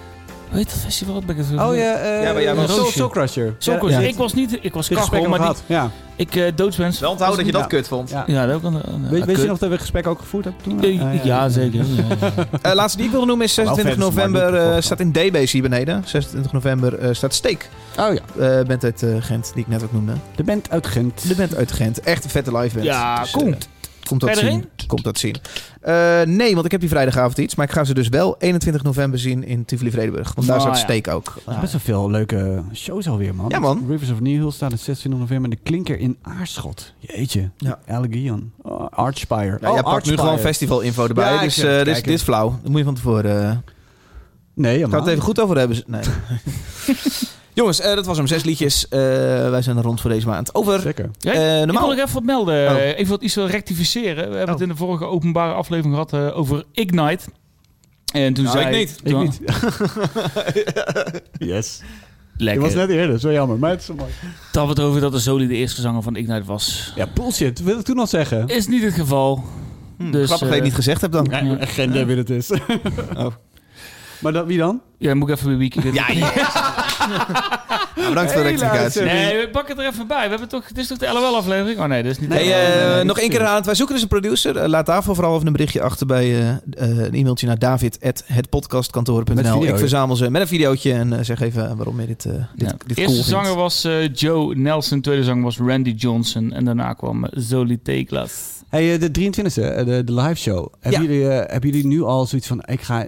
[0.49, 1.13] Hoe heet dat festival?
[1.13, 2.97] Wat ben ik het Oh ja, eh Ja, maar jij was- Soul, Roosje.
[2.97, 3.53] Soul Crusher.
[3.59, 4.07] Ja, ja.
[4.07, 4.57] Ik was niet...
[4.61, 5.55] Ik was Dit gesprek kachel, al maar.
[5.65, 5.91] Ja.
[6.15, 6.99] ik eh doodswens.
[6.99, 7.77] Wel onthouden dat je dat Ja.
[7.77, 8.09] kut vond.
[8.09, 8.23] Ja.
[8.27, 8.73] Ja, dat ook een...
[8.73, 10.83] een- Weet, een weet je nog dat we het gesprek ook gevoerd hebben toen?
[10.83, 11.85] Eh, Ah, ja, zeker.
[11.85, 12.03] Ja.
[12.61, 14.51] Eh, laatste die ik wilde noemen is 26 Wel fans, maar november.
[14.51, 14.85] niet eh, gevolgd.
[14.85, 16.01] staat in DB's hier beneden.
[16.05, 17.69] 26 november eh, staat Steak.
[17.99, 20.13] Oh ja, eh band uit eh, Gent, die ik net ook noemde.
[20.35, 21.27] de band uit Gent.
[21.27, 21.99] De band uit Gent.
[21.99, 22.85] Echt een vette live band.
[22.85, 23.67] Ja, Dus, komt.
[24.09, 24.65] Komt dat zien.
[24.87, 25.35] Komt dat zien.
[25.81, 27.55] Eh, nee, want ik heb die vrijdagavond iets.
[27.55, 30.33] Maar ik ga ze dus wel 21 november zien in Tivoli Vredenburg.
[30.35, 30.93] Want daar Nou, staat ja.
[30.93, 31.33] Steak ook.
[31.61, 33.49] Best wel veel leuke shows alweer, man.
[33.49, 33.85] Ja, man.
[33.87, 35.49] Rivers of Nihil staat op 26 november.
[35.49, 36.93] De Klinker in Aarschot.
[36.99, 37.49] Jeetje.
[37.57, 37.79] Ja.
[37.87, 38.51] Allegion.
[38.61, 39.57] Oh, Archspire.
[39.61, 41.33] Ja, oh, jij pakt nu gewoon festivalinfo erbij.
[41.33, 42.59] Ja, dus eh, dit, is, dit is flauw.
[42.63, 43.49] Moet je van tevoren...
[43.49, 43.57] eh
[44.53, 45.83] Nee, we het even goed over hebben?
[45.87, 46.01] Nee.
[47.59, 48.27] Jongens, eh, dat was hem.
[48.27, 48.87] Zes liedjes.
[48.87, 48.99] Eh,
[49.49, 50.55] wij zijn er rond voor deze maand.
[50.55, 51.09] Over Zeker.
[51.21, 52.69] Eh, ik normaal- wil nog even wat melden.
[52.71, 52.77] Oh.
[52.81, 54.15] Even wat iets wil rectificeren.
[54.15, 54.51] We hebben Oh.
[54.51, 57.23] het in de vorige openbare aflevering gehad eh, over Ignite.
[58.13, 58.99] En toen Nou, zei ik niet.
[59.03, 59.39] Ik niet.
[61.53, 61.81] yes.
[62.37, 62.63] Je Lekker.
[62.63, 63.57] was net eerder, zo jammer.
[63.59, 64.09] Maar het is zo mooi.
[64.51, 66.93] Hadden we het over dat de Soli de eerste zanger van Ignite was.
[66.95, 67.57] Ja, bullshit.
[67.57, 68.47] Dat wil ik toen al zeggen.
[68.47, 69.43] Is niet het geval.
[69.97, 71.27] Hm, Dus, grappig dat je het niet gezegd hebt dan.
[71.29, 72.51] Ja, geen idee wie het is.
[73.17, 73.25] Oh.
[74.19, 74.81] Maar dat, wie dan?
[74.97, 75.81] Ja, moet ik even bij wiki.
[75.93, 76.07] Ja,
[77.95, 79.01] bedankt voor de rectificatie.
[79.01, 80.23] Nee, we pakken het er even bij.
[80.23, 81.79] We hebben toch, het is toch de LOL-aflevering?
[81.79, 83.65] Oh nee, dat is niet Nee, eh, nog één keer aan het.
[83.65, 84.57] Wij zoeken dus een producer.
[84.57, 87.61] Eh, laat daarvoor vooral even een berichtje achter bij eh, eh, een e-mailtje naar Met
[87.69, 89.35] david.hetpodcastkantoor.nl.
[89.59, 92.75] video, Ik verzamel ze met een videootje en zeg even waarom je dit, dit, Ja.
[92.85, 93.27] dit Eerste cool vindt.
[93.29, 95.01] zanger was eh, Joe Nelson.
[95.01, 96.51] Tweede zanger was Randy Johnson.
[96.53, 98.31] En daarna kwam Zoli Teklas.
[98.69, 100.67] Hey, de 23e, eh, de, de live show.
[100.79, 101.07] Hebben, Ja.
[101.09, 102.63] jullie, hebben jullie nu al zoiets van...
[102.65, 103.05] Ik ga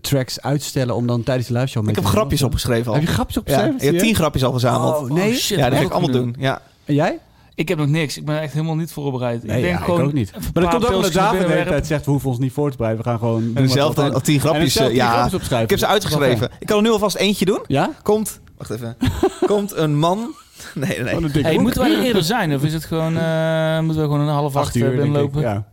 [0.00, 2.94] tracks uitstellen om dan tijdens de live show mee Ik heb doen grapjes opgeschreven al.
[2.94, 3.74] Heb je grapjes Ja, opgeschreven?
[3.76, 4.94] ik heb tien grapjes al verzameld.
[4.94, 5.30] Oh, nee?
[5.30, 5.58] Oh, shit.
[5.58, 6.34] ja, dat ga ik allemaal doen.
[6.38, 6.62] Ja.
[6.84, 7.18] En jij?
[7.54, 8.16] Ik heb nog niks.
[8.16, 9.42] Ik ben echt helemaal niet voorbereid.
[9.42, 10.32] Nee, ik denk ja, gewoon ik ook niet.
[10.32, 12.04] Maar dat komt ook omdat David de hele tijd zegt...
[12.04, 13.04] We hoeven ons niet voor te bereiden.
[13.04, 13.50] We gaan gewoon...
[13.54, 14.76] En dezelfde al tien grapjes.
[14.76, 15.64] Eh, ja, grapjes opschrijven.
[15.64, 16.50] ik heb ze uitgeschreven.
[16.58, 17.60] Ik kan er nu alvast eentje doen.
[17.66, 17.90] Ja?
[18.02, 18.96] Komt, wacht even.
[19.52, 20.18] Komt een man.
[20.74, 22.54] Nee, nee, dikke Hey, moeten wij er eerder zijn?
[22.54, 25.02] Of is het gewoon, eh, moeten we gewoon een half acht, Acht uur, eh, denk
[25.04, 25.12] ik.
[25.12, 25.40] binnenlopen?
[25.40, 25.66] Ja.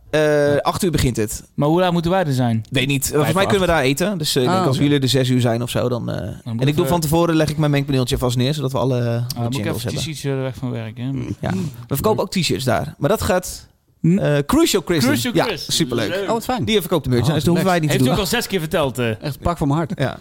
[0.54, 1.44] Eh, acht uur begint het.
[1.54, 2.64] Maar hoe laat moeten wij er zijn?
[2.70, 3.06] Weet niet.
[3.08, 3.50] Volgens mij acht.
[3.52, 4.18] kunnen we daar eten.
[4.18, 4.84] Dus ik Ah, denk als oké.
[4.84, 6.10] jullie er zes uur zijn of zo, dan...
[6.10, 8.78] eh, en ik doe we- van tevoren, leg ik mijn mengpaneeltje vast neer, zodat we
[8.78, 10.96] alle, Ah, moet ik even iets weg van werk.
[10.98, 11.10] Hè?
[11.40, 11.50] Ja.
[11.88, 12.94] We verkopen ook t-shirts daar.
[12.98, 13.68] Maar dat gaat...
[14.00, 14.18] Hm?
[14.18, 15.04] eh Crucial Chris.
[15.04, 16.08] Crucial ja, superleuk.
[16.08, 16.22] Leuk.
[16.22, 16.64] Oh, wat fijn.
[16.64, 18.14] Die verkoopt de merchandise, Oh, dus dat hoeven wij niet te Heeft u doen.
[18.14, 18.98] ook al zes keer verteld.
[18.98, 19.22] eh.
[19.22, 19.92] Echt pak van mijn hart.
[19.98, 20.18] Ja.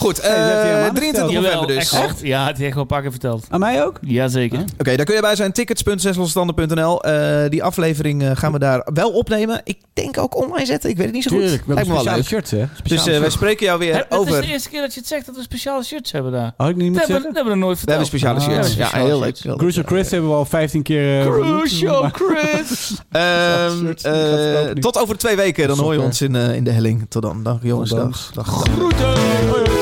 [0.00, 1.92] Goed, eh, dat heeft hij helemaal 23 Jawel, november dus.
[1.92, 2.20] echt?
[2.20, 3.46] Ja, het heeft gewoon een paar keer verteld.
[3.48, 3.98] Aan mij ook?
[4.00, 4.64] Jazeker.
[4.78, 5.52] Oké, daar kun je bij zijn.
[5.52, 7.02] Tickets.zeslosstanden.nl.
[7.02, 9.60] Eh die aflevering eh, gaan we daar wel opnemen.
[9.64, 10.90] Ik denk ook online zetten.
[10.90, 11.40] Ik weet het niet zo goed.
[11.40, 12.48] Tuurlijk, we Lijkt me hebben wel speciale leuk.
[12.48, 12.58] shirts, hè?
[12.58, 13.34] Dus Speciale eh, wij shirts.
[13.34, 14.40] spreken jou weer Het, het is over...
[14.40, 16.52] de eerste keer dat je het zegt dat we speciale shirts hebben daar.
[16.56, 17.34] Had ik niet Dat moeten hebben, dat zeggen?
[17.34, 18.22] hebben we nog nooit We hebben verteld.
[18.38, 18.76] speciale Ah, shirts.
[18.76, 19.24] Ja, speciale heel leuk.
[19.26, 19.42] shirts.
[19.42, 19.60] heel leuk.
[19.60, 21.20] Crucial Chris hebben we al 15 keer...
[21.20, 21.26] eh.
[21.32, 22.94] Crucial Chris.
[23.10, 24.80] Ehm, shirts, eh, die gaat verkopen nu.
[24.80, 25.68] tot over twee weken.
[25.68, 27.06] Dan hoor je ons in, eh, in de helling.
[27.08, 27.42] Tot dan.
[27.42, 27.88] Dag jongens.
[27.90, 28.12] Tot dan.
[28.34, 28.62] Dag.
[28.62, 28.64] Dag.
[28.98, 29.79] dag.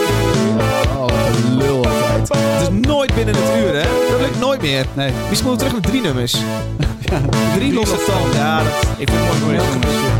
[3.24, 4.10] Binnen het uur, hè?
[4.10, 4.86] Dat lukt nooit meer.
[4.94, 5.12] Nee.
[5.28, 6.36] Misschien moeten we terug naar drie nummers.
[7.56, 8.38] drie losse tanden.
[8.38, 8.72] Ja, dat...
[8.96, 9.72] Ik vind het mooi geweest.
[9.72, 10.17] jongens.